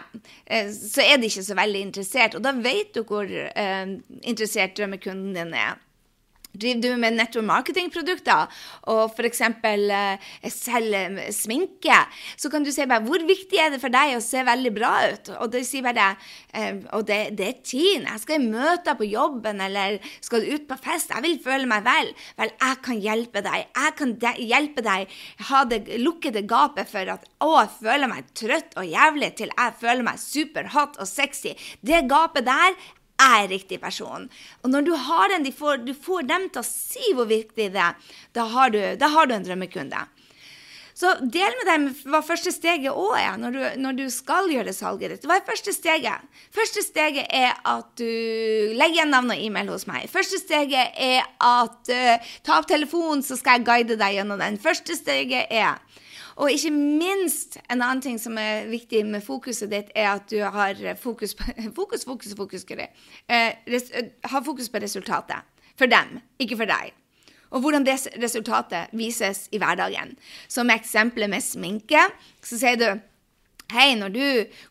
eh, 0.47 0.71
så 0.73 1.03
er 1.05 1.19
de 1.19 1.29
ikke 1.29 1.45
så 1.45 1.57
veldig 1.59 1.83
interessert. 1.89 2.37
Og 2.39 2.45
da 2.45 2.55
vet 2.57 2.95
du 2.95 3.03
hvor 3.03 3.29
eh, 3.29 3.93
interessert 4.23 4.77
drømmekunden 4.79 5.35
din 5.37 5.53
er. 5.53 5.77
Driver 6.59 6.83
du 6.83 7.01
med 7.01 7.17
network 7.17 7.47
marketing-produkter 7.49 8.49
og 8.91 9.13
f.eks. 9.13 9.41
Eh, 9.69 10.29
selger 10.51 11.19
sminke, 11.35 12.01
så 12.39 12.51
kan 12.51 12.65
du 12.65 12.71
si 12.73 12.85
bare 12.89 13.05
hvor 13.05 13.23
viktig 13.27 13.59
er 13.61 13.73
det 13.73 13.81
for 13.81 13.93
deg 13.93 14.17
å 14.17 14.23
se 14.23 14.43
veldig 14.45 14.73
bra 14.75 14.93
ut? 15.11 15.31
Og 15.39 15.53
de 15.53 15.63
sier 15.67 15.85
bare 15.85 16.11
eh, 16.53 16.81
og 16.95 17.05
det, 17.07 17.19
det 17.39 17.47
er 17.47 17.61
tiden. 17.63 18.07
Jeg 18.09 18.23
skal 18.23 18.39
i 18.39 18.49
møter 18.49 18.97
på 18.99 19.07
jobben 19.07 19.61
eller 19.63 19.99
skal 20.25 20.47
ut 20.47 20.67
på 20.69 20.79
fest. 20.81 21.13
Jeg 21.15 21.25
vil 21.25 21.39
føle 21.43 21.69
meg 21.69 21.85
vel. 21.87 22.13
Vel, 22.39 22.53
jeg 22.53 22.81
kan 22.85 23.01
hjelpe 23.03 23.43
deg. 23.45 23.67
Jeg 23.69 23.95
kan 23.99 24.15
hjelpe 24.39 24.85
deg 24.85 25.19
ha 25.49 25.63
det 25.69 25.83
lukkede 26.01 26.43
gapet 26.49 26.89
for 26.89 27.15
at 27.15 27.25
å, 27.43 27.51
jeg 27.59 27.73
føler 27.79 28.11
meg 28.11 28.29
trøtt 28.37 28.77
og 28.79 28.87
jævlig 28.87 29.33
til 29.39 29.53
jeg 29.53 29.75
føler 29.81 30.05
meg 30.05 30.21
superhot 30.21 30.99
og 30.99 31.09
sexy. 31.09 31.55
Det 31.85 32.05
gapet 32.09 32.47
der 32.47 32.75
er 33.19 33.49
riktig 33.51 33.81
person. 33.81 34.29
Og 34.63 34.71
når 34.71 34.87
du 34.87 34.93
har 35.07 35.33
den, 35.33 35.43
de 35.47 35.51
får, 35.55 35.83
du 35.87 35.93
får 35.97 36.29
dem 36.29 36.47
til 36.49 36.63
å 36.63 36.67
si 36.67 37.11
hvor 37.17 37.29
viktig 37.29 37.71
det 37.73 37.83
er, 37.89 38.15
da 38.37 38.47
har 38.53 38.71
du, 38.73 38.79
da 38.99 39.11
har 39.11 39.29
du 39.29 39.35
en 39.35 39.45
drømmekunde. 39.45 40.07
Så 40.99 41.13
del 41.31 41.53
med 41.55 41.67
dem 41.69 41.83
hva 42.11 42.19
første 42.25 42.51
steget 42.51 42.91
òg 42.91 43.13
er 43.15 43.37
når 43.39 43.53
du, 43.55 43.59
når 43.79 43.93
du, 44.01 44.01
skal 44.11 44.49
gjøre 44.51 44.73
salget 44.75 45.13
ditt. 45.13 45.27
Hva 45.29 45.37
er 45.39 45.45
første 45.47 45.71
steget? 45.71 46.25
Første 46.51 46.83
steget 46.83 47.29
er 47.31 47.53
at 47.55 47.93
du 48.01 48.03
legger 48.75 48.97
igjen 48.97 49.13
navn 49.15 49.31
og 49.31 49.39
e-mail 49.39 49.71
hos 49.71 49.87
meg. 49.87 50.09
Første 50.11 50.41
steget 50.41 50.99
er 50.99 51.23
at 51.23 51.93
uh, 51.93 52.33
ta 52.43 52.57
opp 52.59 52.67
telefonen, 52.67 53.23
så 53.23 53.39
skal 53.39 53.61
jeg 53.61 53.69
guide 53.69 53.99
deg 54.01 54.17
gjennom 54.17 54.43
den. 54.43 54.59
Første 54.59 54.97
steget 54.99 55.47
er 55.47 55.79
og 56.39 56.51
ikke 56.53 56.71
minst 56.71 57.57
en 57.65 57.81
annen 57.81 58.01
ting 58.03 58.19
som 58.21 58.37
er 58.39 58.69
viktig 58.71 59.01
med 59.07 59.23
fokuset 59.25 59.71
ditt, 59.71 59.91
er 59.95 60.13
at 60.13 60.29
du 60.31 60.39
har 60.39 60.79
fokus 60.99 61.35
på 61.35 61.43
Fokus, 61.79 62.05
fokus, 62.07 62.35
fokus. 62.37 62.63
Guri. 62.67 62.87
eh, 63.93 64.11
ha 64.31 64.39
fokus 64.45 64.69
på 64.69 64.79
resultatet. 64.79 65.43
For 65.75 65.87
dem, 65.87 66.19
ikke 66.39 66.57
for 66.59 66.69
deg. 66.69 66.93
Og 67.49 67.63
hvordan 67.63 67.85
det 67.85 67.97
resultatet 68.21 68.91
vises 68.93 69.47
i 69.51 69.57
hverdagen. 69.57 70.15
Som 70.47 70.69
eksempelet 70.69 71.29
med 71.29 71.43
sminke, 71.43 72.01
så 72.45 72.59
sier 72.59 72.77
du 72.77 72.89
Hei, 73.69 73.91
når 73.93 74.09
du 74.09 74.23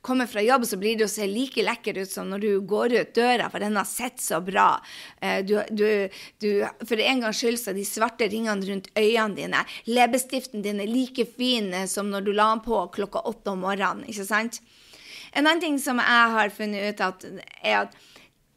kommer 0.02 0.26
fra 0.26 0.42
jobb, 0.42 0.64
så 0.66 0.74
blir 0.74 0.96
det 0.98 1.06
å 1.06 1.10
se 1.12 1.22
like 1.30 1.62
lekker 1.62 2.00
ut 2.00 2.10
som 2.10 2.26
når 2.32 2.40
du 2.42 2.48
går 2.66 2.96
ut 2.96 3.12
døra, 3.14 3.46
for 3.52 3.62
den 3.62 3.78
har 3.78 3.86
sett 3.86 4.18
så 4.18 4.40
bra. 4.42 4.80
Eh, 5.22 5.44
du, 5.46 5.54
du, 5.70 6.10
du, 6.42 6.48
for 6.82 6.98
en 6.98 7.22
gangs 7.22 7.38
skyld 7.38 7.60
så 7.60 7.70
er 7.70 7.78
de 7.78 7.84
svarte 7.86 8.26
ringene 8.26 8.66
rundt 8.66 8.90
øynene 8.98 9.38
dine, 9.38 9.60
leppestiften 9.86 10.66
din 10.66 10.82
er 10.82 10.90
like 10.90 11.28
fin 11.36 11.70
eh, 11.70 11.86
som 11.86 12.10
når 12.10 12.26
du 12.26 12.32
la 12.34 12.48
den 12.50 12.64
på 12.66 12.80
klokka 12.98 13.22
åtte 13.30 13.54
om 13.54 13.62
morgenen. 13.68 14.02
ikke 14.10 14.26
sant? 14.26 14.58
En 15.30 15.44
annen 15.44 15.62
ting 15.62 15.78
som 15.78 16.02
jeg 16.02 16.34
har 16.34 16.50
funnet 16.58 16.90
ut, 16.90 17.04
at, 17.06 17.28
er 17.62 17.84
at 17.84 17.94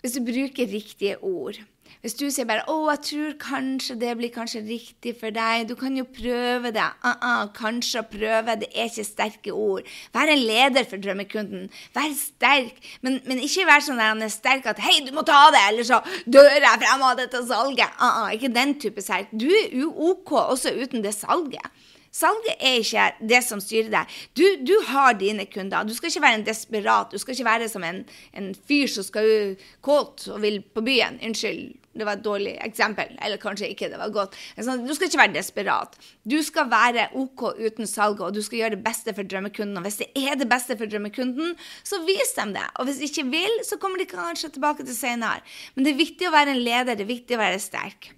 hvis 0.02 0.18
du 0.18 0.26
bruker 0.26 0.74
riktige 0.74 1.22
ord 1.22 1.62
hvis 2.02 2.16
du 2.18 2.26
sier 2.34 2.48
bare 2.50 2.64
'Å, 2.66 2.76
jeg 2.90 3.02
tror 3.10 3.34
kanskje 3.38 3.96
det 4.02 4.18
blir 4.18 4.32
kanskje 4.34 4.62
riktig 4.66 5.14
for 5.20 5.30
deg', 5.30 5.68
du 5.70 5.76
kan 5.76 5.96
jo 5.98 6.04
prøve 6.04 6.72
det. 6.74 6.90
Uh 7.06 7.14
-uh, 7.14 7.54
kanskje 7.54 8.04
prøve, 8.04 8.60
det 8.60 8.70
er 8.76 8.90
ikke 8.90 9.06
sterke 9.06 9.52
ord. 9.54 9.84
Vær 10.14 10.28
en 10.28 10.40
leder 10.40 10.84
for 10.90 10.98
drømmekunden. 10.98 11.70
Vær 11.94 12.10
sterk, 12.18 12.76
men, 13.02 13.22
men 13.26 13.38
ikke 13.38 13.68
vær 13.70 13.86
sånn 13.86 14.02
der 14.02 14.14
han 14.14 14.22
er 14.22 14.34
sterk 14.34 14.66
at 14.66 14.80
'hei, 14.80 15.06
du 15.06 15.14
må 15.14 15.22
ta 15.22 15.52
det', 15.54 15.68
eller 15.70 15.84
så 15.84 16.02
'dør 16.26 16.50
jeg 16.58 16.82
frem 16.82 17.02
av 17.02 17.18
dette 17.18 17.38
salget'. 17.38 17.96
Uh 18.02 18.34
ikke 18.34 18.54
den 18.54 18.80
type 18.80 19.02
sterk. 19.02 19.30
Du 19.32 19.48
er 19.48 19.86
OK 19.86 20.32
også 20.32 20.74
uten 20.74 21.04
det 21.04 21.14
salget. 21.14 21.70
Salget 22.12 22.58
er 22.60 22.82
ikke 22.82 23.04
det 23.24 23.40
som 23.48 23.62
styrer 23.64 23.92
deg. 23.94 24.16
Du, 24.36 24.44
du, 24.68 24.74
har 24.90 25.16
dine 25.16 25.46
kunder. 25.48 25.88
Du 25.88 25.94
skal 25.96 26.12
ikke 26.12 26.24
være 26.26 26.42
en 26.42 26.48
desperat. 26.48 27.14
Du 27.14 27.22
skal 27.22 27.38
ikke 27.38 27.48
være 27.48 27.70
som 27.72 27.86
en, 27.88 28.02
en 28.36 28.52
fyr 28.68 28.92
som 28.92 29.08
skal 29.08 29.56
kåt 29.86 30.28
og 30.28 30.42
vil 30.44 30.60
på 30.76 30.84
byen. 30.84 31.22
Unnskyld, 31.24 31.72
det 31.96 32.08
var 32.08 32.20
et 32.20 32.26
dårlig 32.26 32.58
eksempel. 32.68 33.16
Eller 33.24 33.40
kanskje 33.40 33.72
ikke, 33.72 33.88
det 33.94 34.00
var 34.02 34.12
godt. 34.12 34.36
Du 34.60 34.94
skal 34.96 35.08
ikke 35.08 35.24
være 35.24 35.38
desperat. 35.40 35.96
Du 36.28 36.38
skal 36.44 36.68
være 36.72 37.10
OK 37.16 37.48
uten 37.56 37.88
salget, 37.88 38.28
og 38.28 38.36
du 38.36 38.44
skal 38.44 38.60
gjøre 38.60 38.76
det 38.76 38.84
beste 38.84 39.16
for 39.16 39.24
drømmekunden. 39.24 39.80
Og 39.80 39.88
hvis 39.88 40.02
det 40.04 40.12
er 40.20 40.36
det 40.36 40.52
beste 40.52 40.76
for 40.76 40.92
drømmekunden, 40.92 41.56
så 41.84 42.04
vis 42.08 42.36
dem 42.36 42.52
det. 42.60 42.68
Og 42.76 42.92
hvis 42.92 43.00
de 43.00 43.08
ikke 43.08 43.30
vil, 43.32 43.62
så 43.68 43.80
kommer 43.80 44.04
de 44.04 44.12
kanskje 44.12 44.52
tilbake 44.52 44.84
til 44.84 44.98
senere. 45.00 45.40
Men 45.76 45.88
det 45.88 45.96
er 45.96 46.04
viktig 46.04 46.28
å 46.28 46.36
være 46.36 46.58
en 46.58 46.66
leder. 46.66 46.92
Det 46.92 47.08
er 47.08 47.16
viktig 47.16 47.40
å 47.40 47.46
være 47.48 47.64
sterk. 47.72 48.12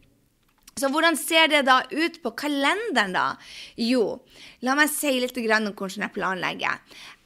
Så 0.80 0.90
hvordan 0.90 1.18
ser 1.20 1.52
det 1.52 1.66
da 1.68 1.82
ut 1.92 2.16
på 2.24 2.32
kalenderen, 2.38 3.14
da? 3.14 3.26
Jo, 3.78 4.24
la 4.66 4.74
meg 4.78 4.90
si 4.90 5.12
litt 5.22 5.38
om 5.38 5.70
hvordan 5.70 6.08
jeg 6.08 6.16
planlegger. 6.16 6.80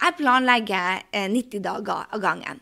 Jeg 0.03 0.17
planlegger 0.19 1.05
90 1.31 1.55
eh, 1.55 1.61
dager 1.63 2.11
av 2.11 2.21
gangen 2.21 2.59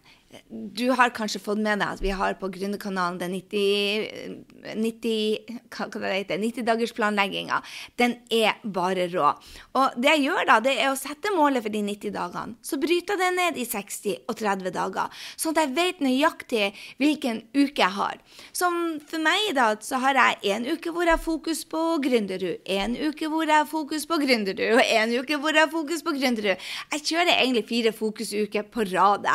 du 0.50 0.90
har 0.96 1.14
kanskje 1.16 1.42
fått 1.44 1.62
med 1.62 1.82
deg 1.82 1.96
at 1.96 2.02
vi 2.04 2.12
har 2.16 2.36
på 2.40 2.50
Gründerkanalen 2.54 3.20
den 3.22 3.34
90, 3.36 4.76
90, 4.78 5.60
hva 5.76 5.88
det 5.94 6.14
heter, 6.14 6.42
90-dagersplanlegginga. 6.42 7.62
Den 8.00 8.18
er 8.34 8.60
bare 8.64 9.08
rå. 9.14 9.32
Og 9.80 9.98
det 10.00 10.14
jeg 10.16 10.26
gjør 10.28 10.50
da, 10.50 10.60
det 10.64 10.76
er 10.78 10.92
å 10.92 11.00
sette 11.00 11.34
målet 11.36 11.66
for 11.66 11.74
de 11.74 11.82
90 11.86 12.16
dagene. 12.16 12.58
Så 12.66 12.80
bryter 12.82 13.20
det 13.20 13.32
ned 13.38 13.60
i 13.62 13.66
60 13.68 14.26
og 14.30 14.38
30 14.40 14.74
dager, 14.76 15.26
sånn 15.36 15.56
at 15.56 15.64
jeg 15.64 15.76
vet 15.78 16.04
nøyaktig 16.06 16.72
hvilken 17.02 17.44
uke 17.56 17.84
jeg 17.84 17.94
har. 17.98 18.22
Som 18.56 19.00
for 19.10 19.24
meg 19.24 19.52
da, 19.58 19.72
så 19.84 20.00
har 20.04 20.20
jeg 20.20 20.56
en 20.56 20.70
uke 20.72 20.94
hvor 20.94 21.08
jeg 21.08 21.16
har 21.18 21.24
fokus 21.24 21.64
på 21.70 21.84
Gründerud, 22.04 22.62
en 22.66 22.98
uke 23.00 23.30
hvor 23.32 23.48
jeg 23.48 23.58
har 23.64 23.70
fokus 23.70 24.08
på 24.10 24.20
Gründerud, 24.22 24.66
og 24.80 24.84
en 24.84 25.16
uke 25.20 25.40
hvor 25.42 25.56
jeg 25.56 25.66
har 25.66 25.74
fokus 25.74 26.04
på 26.06 26.16
Gründerud. 26.16 26.68
Jeg 26.94 27.06
kjører 27.06 27.36
egentlig 27.38 27.66
fire 27.70 27.96
fokusuker 27.96 28.68
på 28.72 28.86
rad. 28.94 29.28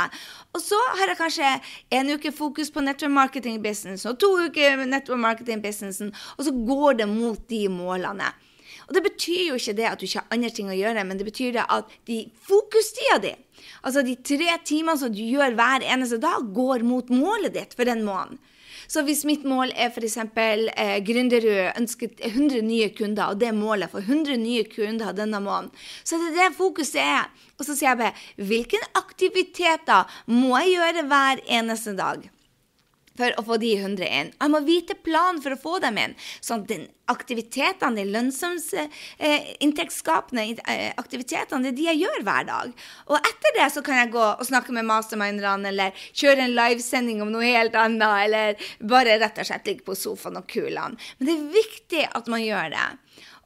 Og 0.51 0.63
så 0.63 0.79
har 0.99 1.13
jeg 1.13 1.19
kanskje 1.19 1.49
en 1.99 2.13
uke 2.15 2.33
fokus 2.35 2.71
på 2.73 2.83
network 2.85 3.15
marketing 3.15 3.63
business 3.63 4.07
og 4.09 4.19
to 4.23 4.31
uker 4.47 4.85
network 4.87 5.21
marketing 5.23 5.63
businessen, 5.63 6.13
og 6.37 6.47
så 6.47 6.55
går 6.55 7.03
det 7.03 7.09
mot 7.11 7.41
de 7.51 7.67
målene. 7.73 8.31
Og 8.89 8.95
Det 8.95 9.03
betyr 9.07 9.43
jo 9.49 9.59
ikke 9.59 9.77
det 9.79 9.87
at 9.87 10.01
du 10.01 10.05
ikke 10.07 10.19
har 10.19 10.35
andre 10.35 10.51
ting 10.51 10.71
å 10.71 10.75
gjøre, 10.75 11.05
men 11.07 11.19
det 11.19 11.27
betyr 11.29 11.53
det 11.55 11.67
at 11.71 11.91
de 12.11 12.25
fokustida 12.47 13.21
di, 13.23 13.35
altså 13.87 14.03
de 14.03 14.17
tre 14.19 14.57
timene 14.67 14.99
som 14.99 15.13
du 15.15 15.23
gjør 15.23 15.55
hver 15.55 15.87
eneste 15.87 16.19
dag, 16.19 16.49
går 16.55 16.83
mot 16.87 17.13
målet 17.15 17.55
ditt 17.55 17.77
for 17.79 17.87
den 17.87 18.03
måneden. 18.07 18.41
Så 18.91 19.05
hvis 19.07 19.23
mitt 19.29 19.45
mål 19.47 19.71
er 19.79 19.93
f.eks. 19.95 20.17
Eh, 20.19 20.97
Gründerud 21.07 21.77
ønsker 21.79 22.11
100 22.27 22.65
nye 22.67 22.89
kunder, 22.97 23.31
og 23.31 23.39
det 23.39 23.51
er 23.53 23.55
målet 23.55 23.93
for 23.93 24.03
100 24.03 24.35
nye 24.43 24.65
kunder 24.67 25.15
denne 25.15 25.39
måneden, 25.45 25.71
så 26.03 26.19
det 26.19 26.33
er 26.33 26.37
det 26.41 26.59
fokuset 26.59 26.99
er. 27.05 27.31
Og 27.61 27.69
så 27.69 27.77
sier 27.77 27.93
jeg 27.93 28.01
bare 28.01 28.47
hvilke 28.51 28.83
aktiviteter 28.99 30.21
må 30.33 30.57
jeg 30.65 30.75
gjøre 30.81 31.07
hver 31.13 31.43
eneste 31.61 31.95
dag? 31.99 32.27
For 33.19 33.35
å 33.37 33.45
få 33.45 33.59
de 33.61 33.73
100 33.77 34.07
inn. 34.07 34.31
Jeg 34.37 34.53
må 34.53 34.61
vite 34.65 34.97
planen 35.05 35.41
for 35.43 35.55
å 35.55 35.61
få 35.61 35.79
dem 35.83 35.99
inn. 36.01 36.15
Sånn 36.45 36.63
at 36.65 36.89
aktivitetene, 37.11 37.99
de 37.99 38.07
lønnsomme, 38.15 38.87
eh, 39.19 39.51
eh, 39.59 40.93
aktivitetene, 40.97 41.63
det 41.63 41.73
er 41.73 41.79
de 41.79 41.89
jeg 41.89 42.01
gjør 42.05 42.23
hver 42.23 42.47
dag. 42.47 42.73
Og 43.09 43.17
etter 43.19 43.57
det 43.59 43.69
så 43.75 43.83
kan 43.85 43.97
jeg 43.97 44.13
gå 44.15 44.23
og 44.23 44.47
snakke 44.47 44.73
med 44.73 44.89
masterminderne, 44.89 45.69
eller 45.69 45.93
kjøre 46.13 46.47
en 46.47 46.55
livesending 46.55 47.23
om 47.23 47.33
noe 47.33 47.45
helt 47.45 47.75
annet, 47.75 48.25
eller 48.25 48.55
bare 48.81 49.19
rett 49.19 49.39
og 49.39 49.47
slett 49.47 49.67
ligge 49.67 49.85
på 49.85 49.99
sofaen 49.99 50.39
og 50.39 50.47
kulene. 50.47 50.97
Men 51.19 51.27
det 51.27 51.35
er 51.35 51.55
viktig 51.61 52.09
at 52.15 52.29
man 52.29 52.45
gjør 52.45 52.71
det. 52.77 52.89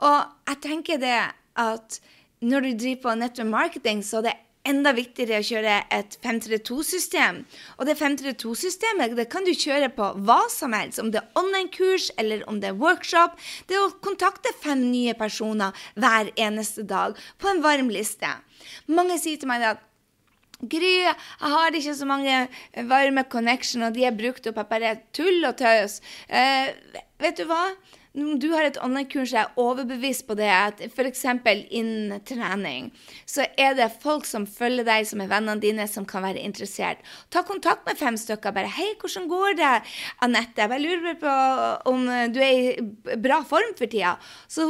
Og 0.05 0.19
jeg 0.51 0.61
tenker 0.61 0.99
det 0.99 1.21
at 1.57 2.01
når 2.45 2.61
du 2.61 2.73
driver 2.77 3.03
på 3.03 3.15
nettopp 3.17 3.49
marketing, 3.49 4.03
så 4.05 4.21
det 4.21 4.35
enda 4.69 4.95
viktigere 4.97 5.41
å 5.43 5.47
kjøre 5.47 5.77
et 5.95 6.19
532-system. 6.25 7.43
Og 7.79 7.89
det 7.89 7.97
532-systemet 8.01 9.17
det 9.19 9.29
kan 9.33 9.47
du 9.47 9.53
kjøre 9.53 9.91
på 9.95 10.11
hva 10.27 10.41
som 10.53 10.77
helst, 10.77 11.01
om 11.03 11.11
det 11.15 11.23
er 11.23 11.41
online-kurs 11.41 12.11
eller 12.21 12.45
om 12.51 12.61
det 12.63 12.73
er 12.73 12.79
workshop. 12.81 13.39
Det 13.69 13.79
er 13.79 13.87
å 13.87 13.95
kontakte 14.05 14.55
fem 14.65 14.87
nye 14.91 15.17
personer 15.19 15.75
hver 16.01 16.33
eneste 16.35 16.87
dag 16.89 17.19
på 17.39 17.51
en 17.51 17.65
varm 17.65 17.91
liste. 17.93 18.31
Mange 18.91 19.19
sier 19.21 19.41
til 19.41 19.51
meg 19.51 19.67
at 19.75 19.91
Gry, 20.65 21.03
jeg 21.03 21.51
har 21.53 21.75
ikke 21.77 21.93
så 21.99 22.07
mange 22.09 22.37
varme 22.89 23.25
connection, 23.29 23.83
og 23.85 23.97
de 23.97 24.07
er 24.07 24.15
brukt 24.17 24.47
opp. 24.49 24.63
Jeg 24.63 24.71
bare 24.71 24.93
tull 25.13 25.45
og 25.45 25.59
tøys. 25.59 25.99
Eh, 26.29 26.71
vet 27.21 27.37
du 27.37 27.45
hva? 27.51 27.67
Om 28.15 28.37
du 28.39 28.53
har 28.53 28.63
et 28.63 28.77
online-kurs 28.79 29.33
er 29.35 29.49
overbevist 29.59 30.23
på 30.29 30.37
det, 30.39 30.47
at 30.47 30.79
f.eks. 30.87 31.25
innen 31.75 32.21
trening, 32.23 32.93
så 33.27 33.43
er 33.59 33.73
det 33.75 33.89
folk 34.05 34.23
som 34.29 34.45
følger 34.47 34.87
deg, 34.87 35.09
som 35.11 35.19
er 35.25 35.33
vennene 35.33 35.59
dine, 35.59 35.87
som 35.91 36.07
kan 36.07 36.23
være 36.23 36.39
interessert. 36.39 37.01
Ta 37.35 37.43
kontakt 37.43 37.83
med 37.89 37.99
fem 37.99 38.15
stykker. 38.15 38.55
bare 38.55 38.71
'Hei, 38.71 38.95
hvordan 39.01 39.27
går 39.27 39.57
det, 39.59 39.83
Anette?' 40.23 40.63
Jeg 40.63 40.71
bare 40.71 40.79
lurer 40.79 41.17
på 41.19 41.91
om 41.91 42.07
du 42.31 42.39
er 42.39 42.55
i 42.55 43.17
bra 43.17 43.43
form 43.43 43.75
for 43.75 43.87
tida. 43.87 44.15
Så, 44.47 44.63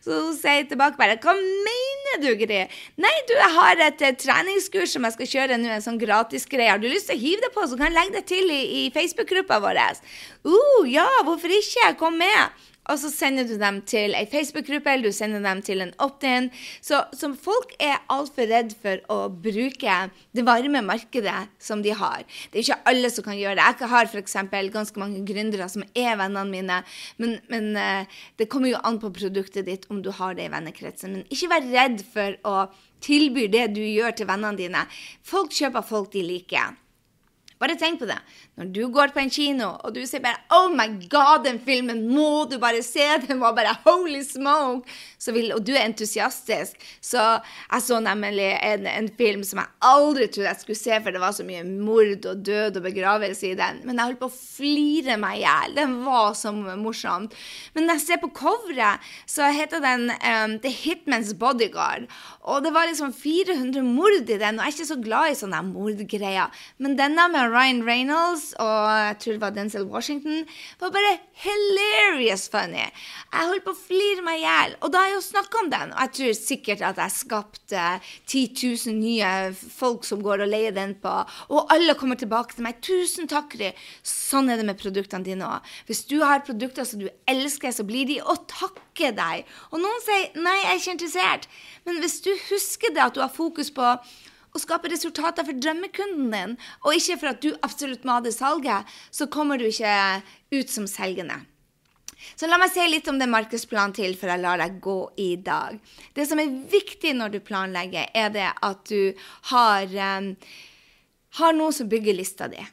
så 0.00 0.24
hun 0.24 0.32
sier 0.36 0.64
tilbake 0.64 0.96
bare 0.96 1.20
'Hva 1.20 1.36
mener 1.36 2.24
du, 2.24 2.32
Gry?' 2.40 2.72
'Nei, 2.96 3.16
du, 3.28 3.34
jeg 3.36 3.52
har 3.52 3.76
et, 3.84 4.00
et 4.00 4.16
treningskurs 4.18 4.96
som 4.96 5.04
jeg 5.04 5.12
skal 5.12 5.26
kjøre 5.26 5.60
nå, 5.60 5.68
en 5.68 5.84
sånn 5.84 6.00
gratisgreie. 6.00 6.70
Har 6.70 6.80
du 6.80 6.88
lyst 6.88 7.12
til 7.12 7.20
å 7.20 7.20
hive 7.20 7.44
det 7.44 7.52
på, 7.52 7.68
så 7.68 7.76
kan 7.76 7.92
jeg 7.92 8.00
legge 8.00 8.16
det 8.16 8.26
til 8.32 8.48
i, 8.48 8.62
i 8.80 8.90
Facebook-gruppa 8.96 9.60
vår?' 9.60 9.76
Uh, 10.48 10.88
ja, 10.88 11.04
hvorfor 11.28 11.52
ikke? 11.52 11.92
Kom 12.00 12.16
med. 12.16 12.48
Og 12.88 12.98
så 13.02 13.10
sender 13.12 13.44
du 13.48 13.56
dem 13.60 13.80
til 13.88 14.16
ei 14.16 14.24
Facebook-gruppe, 14.30 14.92
eller 14.92 15.10
du 15.10 15.16
sender 15.16 15.42
dem 15.44 15.60
til 15.64 15.84
en 15.84 15.92
opt-in. 16.02 16.48
Så, 16.80 17.02
så, 17.12 17.30
folk 17.36 17.74
er 17.82 18.00
altfor 18.12 18.48
redd 18.48 18.72
for 18.80 19.02
å 19.12 19.18
bruke 19.28 19.98
det 20.36 20.44
varme 20.46 20.82
markedet 20.84 21.36
som 21.62 21.84
de 21.84 21.92
har. 21.96 22.24
Det 22.48 22.62
er 22.62 22.66
ikke 22.66 22.92
alle 22.92 23.12
som 23.12 23.26
kan 23.26 23.38
gjøre 23.38 23.58
det. 23.60 23.68
Jeg 23.82 23.92
har 23.92 24.08
f.eks. 24.08 24.38
ganske 24.72 25.02
mange 25.02 25.22
gründere 25.28 25.68
som 25.68 25.84
er 25.92 26.16
vennene 26.20 26.48
mine, 26.48 26.80
men, 27.20 27.38
men 27.52 27.70
uh, 27.76 28.18
det 28.40 28.48
kommer 28.48 28.72
jo 28.72 28.82
an 28.88 29.00
på 29.02 29.12
produktet 29.14 29.68
ditt 29.68 29.88
om 29.92 30.02
du 30.02 30.10
har 30.14 30.38
det 30.38 30.48
i 30.48 30.52
vennekretsen. 30.52 31.18
Men 31.18 31.28
ikke 31.32 31.52
vær 31.52 31.70
redd 31.76 32.04
for 32.14 32.40
å 32.48 32.58
tilby 33.04 33.46
det 33.52 33.68
du 33.76 33.82
gjør 33.84 34.16
til 34.16 34.28
vennene 34.30 34.58
dine. 34.58 34.84
Folk 35.22 35.52
kjøper 35.54 35.86
folk 35.86 36.12
de 36.16 36.24
liker. 36.24 36.76
Bare 37.58 37.74
tenk 37.74 37.98
på 37.98 38.06
det. 38.06 38.18
Når 38.58 38.68
du 38.74 38.84
går 38.94 39.10
på 39.14 39.18
en 39.18 39.32
kino, 39.34 39.72
og 39.82 39.94
du 39.94 40.04
sier 40.06 40.22
bare 40.22 40.38
'Oh 40.50 40.70
my 40.70 41.08
God, 41.10 41.44
den 41.44 41.58
filmen 41.58 42.06
må 42.14 42.48
du 42.50 42.58
bare 42.58 42.82
se!' 42.82 43.18
Den 43.26 43.40
var 43.40 43.52
bare 43.52 43.76
holy 43.84 44.22
smoke! 44.22 44.86
Vil, 45.28 45.52
og 45.52 45.66
du 45.66 45.72
er 45.74 45.84
entusiastisk. 45.84 46.78
Så 47.02 47.18
jeg 47.18 47.82
så 47.82 47.98
nemlig 48.00 48.48
en, 48.62 48.86
en, 48.86 49.08
film 49.18 49.42
som 49.44 49.58
jeg 49.58 49.68
aldri 49.82 50.28
trodde 50.28 50.48
jeg 50.48 50.60
skulle 50.60 50.78
se, 50.78 51.00
for 51.02 51.10
det 51.10 51.20
var 51.20 51.32
så 51.32 51.44
mye 51.44 51.64
mord 51.64 52.24
og 52.30 52.44
død 52.46 52.76
og 52.76 52.82
begravelse 52.82 53.50
i 53.50 53.58
den. 53.58 53.82
Men 53.84 53.98
jeg 53.98 54.04
holdt 54.04 54.20
på 54.22 54.30
å 54.30 54.38
flire 54.38 55.18
meg 55.18 55.40
i 55.40 55.42
hjel. 55.42 55.74
Den 55.74 55.98
var 56.06 56.32
så 56.38 56.52
morsomt. 56.52 57.34
Men 57.74 57.88
når 57.88 57.98
jeg 57.98 58.06
ser 58.06 58.22
på 58.22 58.30
coveret, 58.30 59.04
så 59.26 59.50
heter 59.52 59.82
den 59.82 60.12
um, 60.14 60.56
The 60.62 60.70
Hitman's 60.70 61.34
Bodyguard. 61.34 62.06
Og 62.48 62.62
det 62.64 62.72
var 62.72 62.86
liksom 62.86 63.12
400 63.12 63.82
mord 63.82 64.14
i 64.22 64.38
den, 64.38 64.60
og 64.60 64.64
jeg 64.64 64.70
er 64.70 64.76
ikke 64.76 64.92
så 64.94 65.00
glad 65.02 65.32
i 65.32 65.38
sånne 65.42 65.60
mordgreier. 65.66 66.54
Men 66.78 66.96
denne 66.96 67.26
med 67.32 67.47
Ryan 67.52 67.82
Reynolds 67.86 68.52
og 68.62 68.76
jeg 68.92 69.16
tror 69.22 69.36
det 69.36 69.42
var 69.42 69.54
Denzel 69.56 69.86
Washington, 69.88 70.44
var 70.80 70.92
bare 70.94 71.14
hilarious 71.42 72.48
funny. 72.52 72.84
Jeg 72.84 73.50
holdt 73.50 73.64
på 73.66 73.74
å 73.74 73.78
flire 73.78 74.24
meg 74.26 74.40
i 74.40 74.44
hjel. 74.44 74.76
Og 74.82 74.92
da 74.92 75.02
har 75.02 75.12
jeg 75.12 75.18
jo 75.18 75.24
snakka 75.28 75.60
om 75.62 75.70
den, 75.72 75.94
og 75.94 76.02
jeg 76.04 76.14
tror 76.18 76.36
sikkert 76.38 76.84
at 76.88 77.00
jeg 77.02 77.16
skapte 77.16 77.84
10 78.26 78.44
000 78.88 78.96
nye 78.98 79.32
folk 79.54 80.06
som 80.08 80.22
går 80.24 80.44
og 80.44 80.52
leier 80.52 80.74
den 80.76 80.94
på, 81.02 81.14
og 81.48 81.74
alle 81.74 81.96
kommer 81.98 82.18
tilbake 82.20 82.56
til 82.56 82.66
meg. 82.66 82.80
'Tusen 82.82 83.30
takk, 83.30 83.56
Ry.' 83.58 83.74
Sånn 84.02 84.50
er 84.50 84.60
det 84.60 84.66
med 84.68 84.80
produktene 84.80 85.26
dine 85.26 85.46
òg. 85.46 85.74
Hvis 85.88 86.04
du 86.10 86.18
har 86.22 86.44
produkter 86.46 86.86
som 86.88 87.02
du 87.02 87.08
elsker, 87.28 87.74
så 87.74 87.86
blir 87.86 88.08
de 88.08 88.20
å 88.22 88.36
takke 88.48 89.12
deg. 89.16 89.46
Og 89.72 89.82
noen 89.82 90.02
sier 90.04 90.32
'nei, 90.36 90.56
jeg 90.62 90.70
er 90.70 90.80
ikke 90.80 90.96
interessert'. 90.96 91.48
Men 91.86 92.02
hvis 92.02 92.20
du 92.24 92.32
husker 92.48 92.94
det 92.94 93.04
at 93.04 93.14
du 93.14 93.20
har 93.20 93.32
fokus 93.32 93.70
på 93.70 93.96
å 94.54 94.62
skape 94.62 94.90
resultater 94.92 95.46
for 95.46 95.58
drømmekunden 95.58 96.32
din, 96.32 96.56
og 96.84 96.96
ikke 96.96 97.18
for 97.20 97.32
at 97.32 97.44
du 97.44 97.52
absolutt 97.66 98.06
må 98.06 98.18
ha 98.18 98.24
det 98.24 98.34
salget, 98.36 98.88
så 99.10 99.28
kommer 99.30 99.60
du 99.60 99.68
ikke 99.68 99.94
ut 100.54 100.72
som 100.72 100.88
selgende. 100.90 101.42
Så 102.34 102.48
la 102.48 102.58
meg 102.58 102.72
si 102.72 102.82
litt 102.88 103.06
om 103.10 103.18
den 103.20 103.30
markedsplanen 103.30 103.94
til 103.94 104.16
før 104.18 104.34
jeg 104.34 104.42
lar 104.42 104.58
deg 104.58 104.80
gå 104.82 104.96
i 105.22 105.28
dag. 105.36 105.78
Det 106.14 106.26
som 106.26 106.40
er 106.42 106.56
viktig 106.70 107.14
når 107.14 107.36
du 107.36 107.38
planlegger, 107.46 108.10
er 108.10 108.32
det 108.34 108.48
at 108.50 108.82
du 108.90 109.14
har, 109.52 109.86
um, 110.18 110.32
har 111.38 111.54
noe 111.54 111.74
som 111.74 111.90
bygger 111.90 112.18
lista 112.18 112.50
di 112.50 112.64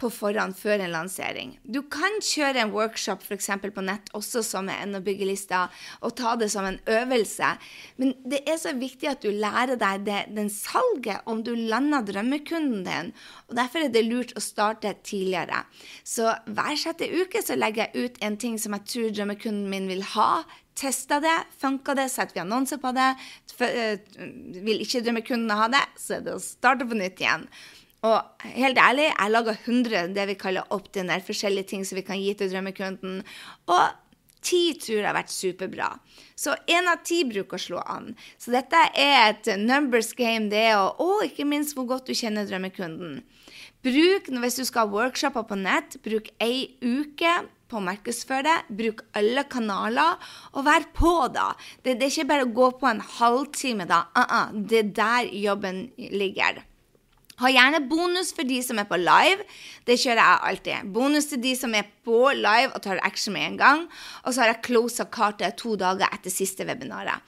på 0.00 0.10
forhånd 0.12 0.56
før 0.58 0.80
en 0.80 0.94
lansering. 0.94 1.54
Du 1.62 1.82
kan 1.92 2.18
kjøre 2.24 2.64
en 2.64 2.72
workshop 2.74 3.24
f.eks. 3.26 3.50
på 3.60 3.84
nett 3.84 4.10
også 4.16 4.42
som 4.46 4.70
en 4.72 4.96
å 4.98 5.02
bygge 5.04 5.28
og 6.00 6.14
ta 6.18 6.34
det 6.40 6.50
som 6.52 6.66
en 6.66 6.78
øvelse. 6.88 7.50
Men 8.00 8.14
det 8.24 8.42
er 8.48 8.58
så 8.60 8.72
viktig 8.76 9.10
at 9.10 9.22
du 9.22 9.30
lærer 9.30 9.76
deg 9.80 10.06
det, 10.08 10.20
den 10.36 10.50
salget 10.52 11.26
om 11.30 11.44
du 11.44 11.52
lander 11.54 12.04
drømmekunden 12.06 12.84
din. 12.86 13.12
og 13.48 13.56
Derfor 13.60 13.84
er 13.84 13.92
det 13.92 14.06
lurt 14.06 14.34
å 14.36 14.44
starte 14.44 14.94
tidligere. 15.04 15.64
Så 16.04 16.32
hver 16.46 16.76
sjette 16.80 17.10
uke 17.10 17.42
så 17.44 17.58
legger 17.58 17.88
jeg 17.88 18.10
ut 18.10 18.24
en 18.24 18.40
ting 18.40 18.58
som 18.58 18.76
jeg 18.76 18.88
tror 18.94 19.14
drømmekunden 19.14 19.70
min 19.70 19.88
vil 19.90 20.04
ha. 20.16 20.44
Testa 20.80 21.18
det, 21.20 21.34
funka 21.60 21.94
det, 21.98 22.08
setter 22.08 22.38
vi 22.38 22.44
annonser 22.44 22.80
på 22.80 22.92
det. 22.96 23.10
Eh, 23.66 24.00
vil 24.64 24.80
ikke 24.80 25.02
drømmekundene 25.04 25.58
ha 25.58 25.68
det, 25.72 25.82
så 26.00 26.16
er 26.16 26.24
det 26.24 26.38
å 26.38 26.42
starte 26.42 26.86
på 26.88 26.96
nytt 26.96 27.20
igjen. 27.20 27.44
Og 28.06 28.44
helt 28.56 28.78
ærlig, 28.80 29.10
jeg 29.10 29.32
lager 29.34 29.56
100 29.66 30.14
det 30.16 30.28
vi 30.30 30.38
kaller 30.40 30.68
opt-in-er, 30.72 31.24
forskjellige 31.24 31.72
ting 31.74 31.82
som 31.84 31.98
vi 32.00 32.04
kan 32.06 32.20
gi 32.20 32.32
til 32.34 32.48
drømmekunden. 32.52 33.20
Og 33.68 33.82
ti 34.40 34.62
tror 34.80 35.02
jeg 35.02 35.08
har 35.08 35.18
vært 35.18 35.34
superbra. 35.34 35.90
Så 36.38 36.54
én 36.72 36.88
av 36.88 37.02
ti 37.04 37.20
bruker 37.28 37.58
å 37.58 37.64
slå 37.66 37.82
an. 37.84 38.14
Så 38.40 38.54
dette 38.54 38.80
er 38.96 39.34
et 39.34 39.52
numbers 39.60 40.14
game, 40.16 40.48
det, 40.52 40.70
og, 40.78 41.02
og 41.04 41.26
ikke 41.28 41.48
minst 41.48 41.76
hvor 41.76 41.88
godt 41.90 42.08
du 42.08 42.16
kjenner 42.16 42.48
drømmekunden. 42.48 43.20
Bruk, 43.84 44.28
hvis 44.42 44.58
du 44.60 44.64
skal 44.68 44.86
ha 44.86 44.92
workshoper 44.92 45.44
på 45.48 45.56
nett, 45.60 45.96
bruk 46.04 46.28
ei 46.44 46.76
uke 46.80 47.32
på 47.70 47.78
å 47.78 47.84
markedsføre 47.84 48.44
det. 48.48 48.56
Bruk 48.80 49.04
alle 49.16 49.44
kanaler, 49.48 50.18
og 50.56 50.66
vær 50.66 50.88
på, 50.96 51.14
da. 51.32 51.52
Det, 51.84 51.94
det, 52.00 52.08
er 52.08 52.10
ikke 52.12 52.30
bare 52.32 52.48
å 52.48 52.52
gå 52.56 52.72
på 52.80 52.90
en 52.90 53.04
halvtime, 53.18 53.86
da. 53.88 54.02
Uh 54.16 54.24
-uh, 54.24 54.66
det 54.68 54.78
er 54.78 54.92
der 55.00 55.32
jobben 55.36 55.88
ligger. 55.96 56.64
Ha 57.40 57.48
gjerne 57.48 57.80
bonus 57.88 58.34
for 58.36 58.44
de 58.48 58.58
som 58.64 58.80
er 58.80 58.88
på 58.88 58.98
live. 59.00 59.46
Det 59.88 59.96
kjører 60.00 60.20
jeg 60.20 60.42
alltid. 60.50 60.90
Bonus 60.92 61.30
til 61.30 61.40
de 61.40 61.54
som 61.56 61.74
er 61.76 61.88
på 62.04 62.18
live 62.36 62.74
og 62.74 62.82
tar 62.84 63.00
action 63.06 63.34
med 63.36 63.46
en 63.46 63.60
gang. 63.60 63.86
Og 64.24 64.34
så 64.34 64.44
har 64.44 64.52
jeg 64.52 64.64
closa 64.68 65.08
kartet 65.08 65.56
to 65.60 65.76
dager 65.80 66.10
etter 66.12 66.32
siste 66.32 66.68
webinaret. 66.68 67.24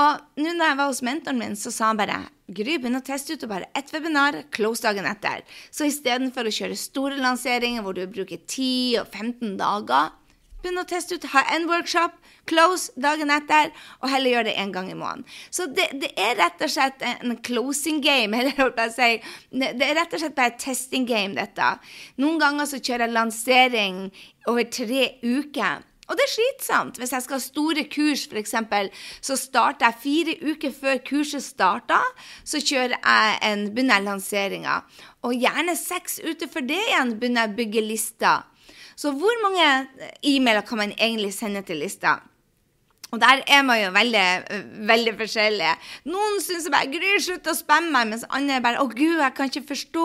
Og 0.00 0.40
nå 0.40 0.54
når 0.56 0.70
jeg 0.70 0.78
var 0.78 0.88
hos 0.88 1.02
mentoren 1.04 1.38
min, 1.38 1.58
så 1.58 1.70
sa 1.70 1.90
han 1.90 2.00
bare 2.00 2.22
Gry, 2.52 2.74
begynn 2.76 2.98
å 2.98 3.04
teste 3.04 3.36
ut 3.36 3.44
og 3.46 3.52
bare 3.52 3.68
ett 3.78 3.88
webinar, 3.94 4.36
close 4.52 4.84
dagen 4.84 5.06
etter. 5.08 5.40
Så 5.72 5.86
istedenfor 5.88 6.48
å 6.48 6.52
kjøre 6.52 6.76
store 6.76 7.20
lanseringer 7.20 7.84
hvor 7.84 7.96
du 7.96 8.02
bruker 8.10 8.42
10 8.42 8.98
og 9.00 9.08
15 9.08 9.54
dager, 9.60 10.10
begynn 10.62 10.80
å 10.82 10.88
teste 10.88 11.18
ut, 11.18 11.30
ha 11.34 11.44
en 11.54 11.68
workshop, 11.70 12.18
Close 12.50 12.90
dagen 12.98 13.30
etter, 13.30 13.70
og 14.02 14.10
heller 14.10 14.34
gjør 14.34 14.46
det 14.48 14.56
én 14.58 14.72
gang 14.74 14.88
i 14.90 14.96
måneden. 14.98 15.22
Så 15.54 15.68
det, 15.70 15.86
det, 16.02 16.10
er 16.18 16.34
rett 16.40 16.64
og 16.64 16.72
slett 16.74 17.04
en 17.06 17.36
closing 17.46 18.00
game, 18.02 18.34
eller 18.40 18.58
jeg 18.58 18.94
si. 18.96 19.10
Det 19.62 19.86
er 19.86 19.94
rett 20.00 20.16
og 20.16 20.24
slett 20.24 20.34
bare 20.34 20.54
et 20.56 20.60
testing 20.62 21.06
game, 21.06 21.36
dette. 21.38 21.76
Noen 22.22 22.42
ganger 22.42 22.66
så 22.66 22.82
kjører 22.82 23.06
jeg 23.06 23.14
lansering 23.14 24.04
over 24.50 24.66
tre 24.74 25.06
uker. 25.22 25.86
Og 26.10 26.18
det 26.18 26.26
er 26.26 26.32
slitsomt. 26.32 26.98
Hvis 26.98 27.14
jeg 27.14 27.24
skal 27.24 27.38
ha 27.38 27.44
store 27.44 27.84
kurs, 27.88 28.26
f.eks., 28.26 28.56
så 29.22 29.36
starter 29.38 29.86
jeg 29.86 30.02
fire 30.02 30.34
uker 30.50 30.74
før 30.74 30.98
kurset 31.06 31.46
starter. 31.46 32.10
Så 32.44 32.60
kjører 32.60 32.98
jeg 32.98 33.38
en, 33.48 33.68
begynner 33.70 34.02
lanseringa. 34.02 34.80
Og 35.22 35.38
gjerne 35.38 35.78
seks 35.78 36.18
uker 36.26 36.50
for 36.50 36.66
det 36.66 36.80
igjen 36.90 37.14
begynner 37.20 37.46
jeg 37.46 37.54
å 37.54 37.58
bygge 37.62 37.86
lister. 37.86 38.48
Så 39.02 39.10
hvor 39.18 39.40
mange 39.42 39.88
e-mailer 40.22 40.62
kan 40.66 40.78
man 40.78 40.92
egentlig 40.94 41.32
sende 41.34 41.64
til 41.66 41.82
lista? 41.82 42.20
Og 43.12 43.20
der 43.20 43.42
er 43.44 43.60
man 43.62 43.76
jo 43.76 43.90
veldig, 43.92 44.28
veldig 44.88 45.12
forskjellige. 45.18 45.72
Noen 46.08 46.38
syns 46.40 46.68
bare 46.72 46.88
'Gry, 46.88 47.10
slutt 47.20 47.50
å 47.50 47.52
spamme 47.52 47.90
meg', 47.92 48.08
mens 48.08 48.24
andre 48.30 48.60
bare 48.64 48.80
'Å, 48.80 48.86
gud, 48.88 49.18
jeg 49.20 49.34
kan 49.36 49.50
ikke 49.50 49.68
forstå 49.68 50.04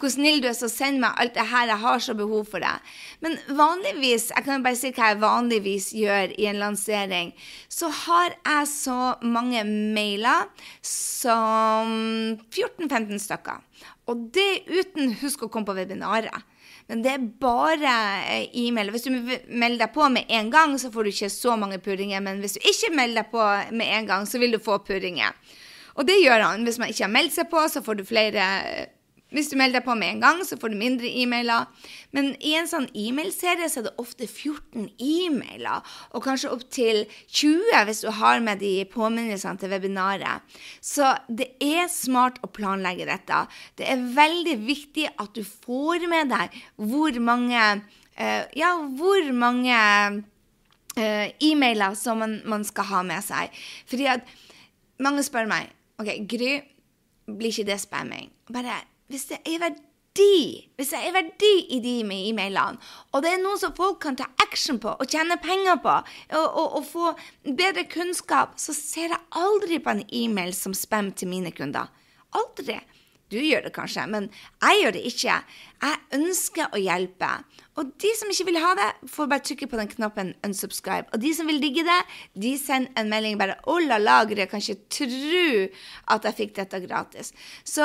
hvor 0.00 0.10
snill 0.10 0.40
du 0.42 0.48
er 0.50 0.56
som 0.58 0.72
sender 0.72 1.04
meg 1.04 1.20
alt 1.22 1.34
det 1.34 1.46
her, 1.46 1.68
jeg 1.70 1.78
har 1.84 1.98
så 1.98 2.14
behov 2.18 2.50
for 2.50 2.58
det'. 2.58 2.80
Men 3.20 3.38
vanligvis, 3.46 4.32
jeg 4.34 4.44
kan 4.44 4.58
jo 4.58 4.64
bare 4.66 4.80
si 4.82 4.90
hva 4.90 5.12
jeg 5.12 5.20
vanligvis 5.22 5.92
gjør 5.94 6.34
i 6.38 6.50
en 6.50 6.58
lansering, 6.58 7.32
så 7.68 7.88
har 7.88 8.34
jeg 8.34 8.66
så 8.66 9.14
mange 9.22 9.62
mailer 9.94 10.48
som 10.82 12.36
14-15 12.50 13.18
stykker. 13.18 13.62
Og 14.08 14.30
det 14.34 14.66
uten 14.66 15.14
husk 15.22 15.42
å 15.42 15.48
komme 15.48 15.66
på 15.66 15.78
webinaret. 15.78 16.49
Men 16.90 17.04
det 17.04 17.10
er 17.14 17.26
bare 17.42 17.94
eh, 18.26 18.48
e-mail. 18.64 18.90
Hvis 18.90 19.06
du 19.06 19.12
melder 19.14 19.78
deg 19.84 19.92
på 19.94 20.08
med 20.10 20.30
en 20.40 20.50
gang, 20.50 20.74
så 20.82 20.90
får 20.90 21.06
du 21.06 21.12
ikke 21.12 21.30
så 21.30 21.54
mange 21.60 21.78
purringer. 21.82 22.22
Men 22.24 22.42
hvis 22.42 22.58
du 22.58 22.66
ikke 22.66 22.90
melder 22.98 23.22
deg 23.22 23.30
på 23.30 23.44
med 23.78 23.92
en 23.98 24.08
gang, 24.08 24.26
så 24.26 24.42
vil 24.42 24.56
du 24.56 24.58
få 24.62 24.80
purringer. 24.82 25.36
Og 25.94 26.06
det 26.08 26.18
gjør 26.18 26.48
han. 26.48 26.66
Hvis 26.66 26.80
man 26.82 26.90
ikke 26.90 27.06
har 27.06 27.14
meldt 27.14 27.36
seg 27.36 27.50
på, 27.52 27.62
så 27.70 27.82
får 27.86 28.00
du 28.00 28.08
flere 28.08 28.46
hvis 29.34 29.50
du 29.50 29.56
melder 29.58 29.78
deg 29.78 29.86
på 29.86 29.94
med 29.98 30.16
en 30.16 30.22
gang, 30.24 30.40
så 30.46 30.58
får 30.58 30.72
du 30.72 30.78
mindre 30.80 31.10
e-mailer. 31.22 31.68
Men 32.16 32.32
i 32.42 32.56
en 32.58 32.68
sånn 32.70 32.88
e-mailserie 32.98 33.68
så 33.70 33.80
er 33.80 33.86
det 33.88 33.94
ofte 34.02 34.26
14 34.26 34.88
e-mailer, 34.98 35.86
og 36.14 36.24
kanskje 36.26 36.50
opptil 36.54 37.04
20 37.28 37.84
hvis 37.86 38.02
du 38.04 38.10
har 38.18 38.42
med 38.44 38.62
de 38.62 38.72
påminnelsene 38.90 39.60
til 39.60 39.72
webinaret. 39.72 40.58
Så 40.82 41.14
det 41.28 41.52
er 41.62 41.86
smart 41.92 42.40
å 42.42 42.50
planlegge 42.50 43.06
dette. 43.08 43.44
Det 43.78 43.86
er 43.86 44.08
veldig 44.16 44.58
viktig 44.64 45.06
at 45.14 45.32
du 45.36 45.44
får 45.46 46.08
med 46.10 46.32
deg 46.34 46.60
hvor 46.90 47.22
mange 47.22 47.60
uh, 47.60 48.44
Ja, 48.56 48.74
hvor 48.98 49.30
mange 49.32 49.76
uh, 50.98 51.26
e-mailer 51.40 51.94
som 51.94 52.20
man, 52.20 52.40
man, 52.44 52.66
skal 52.66 52.88
ha 52.90 53.02
med 53.06 53.24
seg. 53.24 53.54
Fordi 53.90 54.10
at 54.10 54.34
mange 55.00 55.24
spør 55.26 55.48
meg 55.50 55.70
OK, 56.00 56.14
Gry, 56.28 56.54
blir 57.30 57.52
ikke 57.52 57.68
det 57.68 57.80
spamming? 57.82 58.30
Bare, 58.50 58.80
hvis 59.10 59.30
det 59.32 59.40
er 59.44 59.62
verdi 59.62 59.88
hvis 60.76 60.90
det 60.90 60.98
er 61.06 61.12
verdi 61.14 61.50
i 61.76 61.78
de 61.84 61.92
e-mailene, 62.02 62.80
og 63.14 63.22
det 63.22 63.30
er 63.30 63.42
noe 63.42 63.58
som 63.60 63.74
folk 63.76 64.00
kan 64.02 64.16
ta 64.18 64.26
action 64.42 64.80
på 64.82 64.90
og 64.90 65.06
tjene 65.06 65.36
penger 65.40 65.78
på, 65.84 65.92
og, 66.34 66.46
og, 66.48 66.78
og 66.80 66.86
få 66.88 67.12
bedre 67.46 67.86
kunnskap, 67.88 68.56
så 68.58 68.74
ser 68.74 69.14
jeg 69.14 69.22
aldri 69.38 69.78
på 69.78 69.94
en 69.94 70.02
e-mail 70.08 70.50
som 70.56 70.74
spam 70.74 71.12
til 71.14 71.30
mine 71.30 71.54
kunder. 71.54 71.92
Aldri. 72.36 72.80
Du 73.30 73.38
gjør 73.38 73.68
det 73.68 73.74
kanskje, 73.76 74.08
men 74.10 74.26
jeg 74.58 74.80
gjør 74.82 74.96
det 74.96 75.04
ikke. 75.06 75.36
Jeg 75.84 76.18
ønsker 76.18 76.74
å 76.74 76.82
hjelpe. 76.82 77.28
Og 77.80 77.88
de 78.02 78.10
som 78.18 78.28
ikke 78.28 78.44
vil 78.50 78.58
ha 78.60 78.74
det, 78.76 78.88
får 79.08 79.28
bare 79.30 79.44
trykke 79.48 79.68
på 79.70 79.78
den 79.80 79.88
knappen 79.88 80.34
'unsubscribe'. 80.44 81.08
Og 81.14 81.22
de 81.22 81.30
som 81.34 81.46
vil 81.48 81.62
digge 81.62 81.84
det, 81.86 82.00
de 82.42 82.52
sender 82.58 82.92
en 83.00 83.08
melding 83.08 83.38
bare 83.40 83.56
'Å 83.64 83.78
la 83.86 83.98
la, 83.98 84.24
jeg 84.28 84.48
kan 84.50 84.60
ikke 84.60 84.84
tro 84.90 85.68
at 86.14 86.24
jeg 86.24 86.34
fikk 86.34 86.56
dette 86.56 86.84
gratis'. 86.84 87.32
Så 87.64 87.82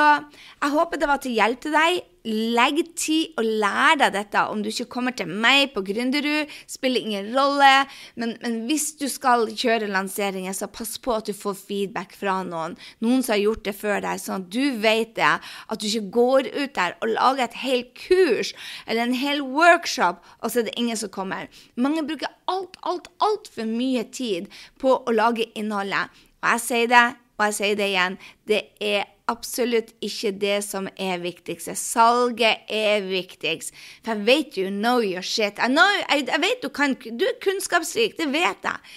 jeg 0.62 0.70
håper 0.70 0.98
det 0.98 1.08
var 1.08 1.16
til 1.16 1.32
hjelp 1.32 1.60
til 1.60 1.72
deg. 1.72 2.02
Legg 2.26 2.82
tid 2.98 3.36
og 3.38 3.46
lær 3.46 3.98
deg 4.00 4.14
dette. 4.16 4.44
Om 4.50 4.62
du 4.64 4.70
ikke 4.72 4.88
kommer 4.96 5.14
til 5.16 5.30
meg 5.30 5.72
på 5.74 5.84
Gründerud, 5.86 6.52
spiller 6.70 7.04
ingen 7.06 7.30
rolle. 7.36 7.72
Men, 8.18 8.36
men, 8.42 8.58
hvis 8.68 8.92
du 9.00 9.06
skal 9.12 9.46
kjøre 9.52 9.90
lanseringer, 9.90 10.56
så 10.56 10.68
pass 10.70 10.96
på 11.02 11.14
at 11.16 11.30
du 11.30 11.34
får 11.36 11.58
feedback 11.60 12.16
fra 12.18 12.40
noen. 12.46 12.76
Noen 13.04 13.22
som 13.22 13.36
har 13.36 13.44
gjort 13.44 13.64
det 13.68 13.76
før 13.78 14.02
deg, 14.04 14.22
sånn 14.22 14.46
at 14.46 14.50
du 14.52 14.80
vet 14.82 15.14
det. 15.18 15.34
At 15.70 15.82
du 15.82 15.88
ikke 15.88 16.14
går 16.18 16.50
ut 16.56 16.76
der 16.76 16.96
og 17.00 17.14
lager 17.14 17.46
et 17.46 17.60
helt 17.62 17.94
kurs 17.96 18.52
eller 18.86 19.06
en 19.06 19.16
hel 19.16 19.42
workshop 19.42 20.24
og 20.40 20.50
så 20.50 20.60
er 20.60 20.68
det 20.68 20.76
ingen 20.80 20.98
som 20.98 21.12
kommer. 21.12 21.46
Mange 21.74 22.04
bruker 22.06 22.30
alt, 22.50 22.76
alt, 22.82 23.08
altfor 23.22 23.68
mye 23.68 24.04
tid 24.12 24.50
på 24.80 24.94
å 24.98 25.14
lage 25.14 25.48
innholdet. 25.58 26.12
Og 26.42 26.50
jeg 26.54 26.64
sier 26.66 26.90
det, 26.92 27.04
og 27.36 27.48
jeg 27.48 27.56
sier 27.58 27.78
det 27.78 27.90
igjen, 27.92 28.16
det 28.48 28.62
er 28.80 29.04
absolutt 29.28 29.92
ikke 30.04 30.32
det 30.40 30.60
som 30.64 30.88
er 30.96 31.20
viktigst. 31.22 31.72
Salget 31.76 32.66
er 32.72 33.04
viktigst. 33.06 33.74
For 34.04 34.14
jeg 34.14 34.26
vet 34.26 34.58
you 34.60 34.70
know 34.70 35.02
your 35.02 35.24
shit. 35.24 35.58
I 35.58 35.68
know, 35.72 35.86
I, 36.08 36.22
jeg 36.22 36.42
vet 36.42 36.62
du 36.62 36.70
kan 36.70 36.96
Du 36.96 37.26
er 37.26 37.38
kunnskapsrik, 37.42 38.16
det 38.18 38.30
vet 38.32 38.64
jeg. 38.64 38.96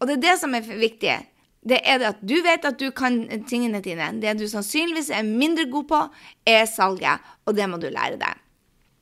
Og 0.00 0.08
det 0.08 0.18
er 0.18 0.24
det 0.26 0.36
som 0.40 0.54
er 0.56 0.66
viktig. 0.66 1.16
Det 1.60 1.80
er 1.84 2.00
det 2.00 2.08
at 2.14 2.20
du 2.24 2.38
vet 2.44 2.64
at 2.64 2.78
du 2.80 2.88
kan 2.96 3.22
tingene 3.48 3.82
dine. 3.84 4.12
Det 4.20 4.38
du 4.40 4.46
sannsynligvis 4.48 5.10
er 5.12 5.26
mindre 5.28 5.68
god 5.70 5.88
på, 5.88 6.04
er 6.48 6.64
salget, 6.64 7.20
og 7.44 7.56
det 7.56 7.68
må 7.68 7.76
du 7.80 7.90
lære 7.92 8.16
deg. 8.20 8.46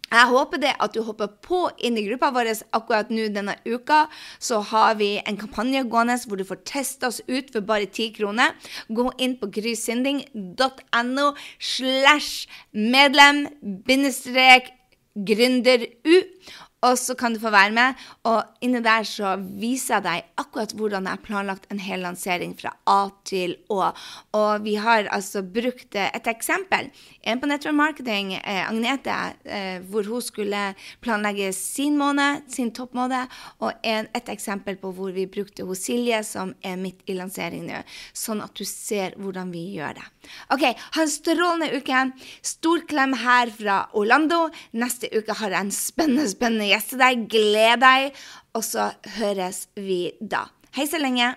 Jeg 0.09 0.31
håper 0.31 0.61
det 0.63 0.73
at 0.81 0.95
du 0.95 1.03
hopper 1.05 1.29
på 1.45 1.67
inn 1.85 1.99
i 2.01 2.05
gruppa 2.07 2.31
vår 2.33 2.51
akkurat 2.77 3.11
nå 3.13 3.29
denne 3.35 3.59
uka. 3.69 4.07
Så 4.41 4.61
har 4.71 4.97
vi 5.01 5.17
en 5.21 5.37
kampanje 5.41 5.85
gående 5.85 6.17
hvor 6.25 6.41
du 6.41 6.47
får 6.49 6.63
teste 6.69 7.11
oss 7.11 7.21
ut 7.29 7.53
for 7.53 7.61
bare 7.61 7.87
10 7.87 8.17
kroner. 8.17 8.57
Gå 8.89 9.11
inn 9.21 9.37
på 9.41 9.51
grysynding.no 9.59 11.29
slash 11.59 12.49
medlem 12.73 13.47
bindestrek 13.87 14.73
gründeru. 15.19 16.23
Og 16.87 16.95
så 16.99 17.17
kan 17.19 17.35
du 17.35 17.41
få 17.43 17.51
være 17.51 17.75
med. 17.75 17.99
Og 18.29 18.63
inni 18.63 18.81
der 18.85 19.07
så 19.07 19.35
viser 19.59 19.99
jeg 19.99 20.05
deg 20.05 20.27
akkurat 20.39 20.75
hvordan 20.79 21.09
jeg 21.09 21.17
har 21.17 21.25
planlagt 21.25 21.67
en 21.73 21.81
hel 21.83 22.05
lansering 22.07 22.55
fra 22.59 22.75
A 22.87 23.11
til 23.27 23.57
Å. 23.73 23.91
Og 24.39 24.63
vi 24.63 24.77
har 24.79 25.09
altså 25.15 25.43
brukt 25.43 25.99
et 25.99 26.31
eksempel. 26.31 26.93
En 27.27 27.43
på 27.43 27.51
Network 27.51 27.75
Marketing, 27.75 28.35
eh, 28.39 28.63
Agnete, 28.63 29.17
eh, 29.45 29.81
hvor 29.91 30.07
hun 30.07 30.23
skulle 30.23 30.63
planlegge 31.03 31.51
sin 31.53 31.99
måned, 31.99 32.47
sin 32.53 32.71
toppmåned. 32.71 33.27
Og 33.61 33.73
en, 33.83 34.07
et 34.15 34.31
eksempel 34.31 34.79
på 34.79 34.93
hvor 34.95 35.11
vi 35.13 35.27
brukte 35.27 35.67
hos 35.67 35.83
Silje, 35.89 36.23
som 36.25 36.55
er 36.63 36.79
midt 36.79 37.03
i 37.11 37.19
lansering 37.19 37.67
nå. 37.67 37.83
Sånn 38.15 38.43
at 38.45 38.55
du 38.55 38.65
ser 38.69 39.19
hvordan 39.19 39.51
vi 39.51 39.65
gjør 39.75 39.99
det. 39.99 40.07
OK, 40.55 40.65
ha 40.95 41.03
en 41.03 41.11
strålende 41.11 41.73
uke. 41.75 42.05
Stor 42.45 42.87
klem 42.87 43.19
her 43.19 43.51
fra 43.51 43.83
Orlando. 43.99 44.47
Neste 44.79 45.11
uke 45.11 45.35
har 45.43 45.51
jeg 45.51 45.67
en 45.67 45.75
spennende, 45.75 46.29
spennende 46.31 46.68
gjest 46.71 46.95
til 46.95 47.03
deg. 47.03 47.27
Gled 47.33 47.85
deg. 47.85 48.23
Og 48.57 48.65
så 48.67 48.91
høres 49.19 49.67
vi 49.77 50.09
da. 50.21 50.47
Hei 50.77 50.89
så 50.89 51.01
lenge. 51.01 51.35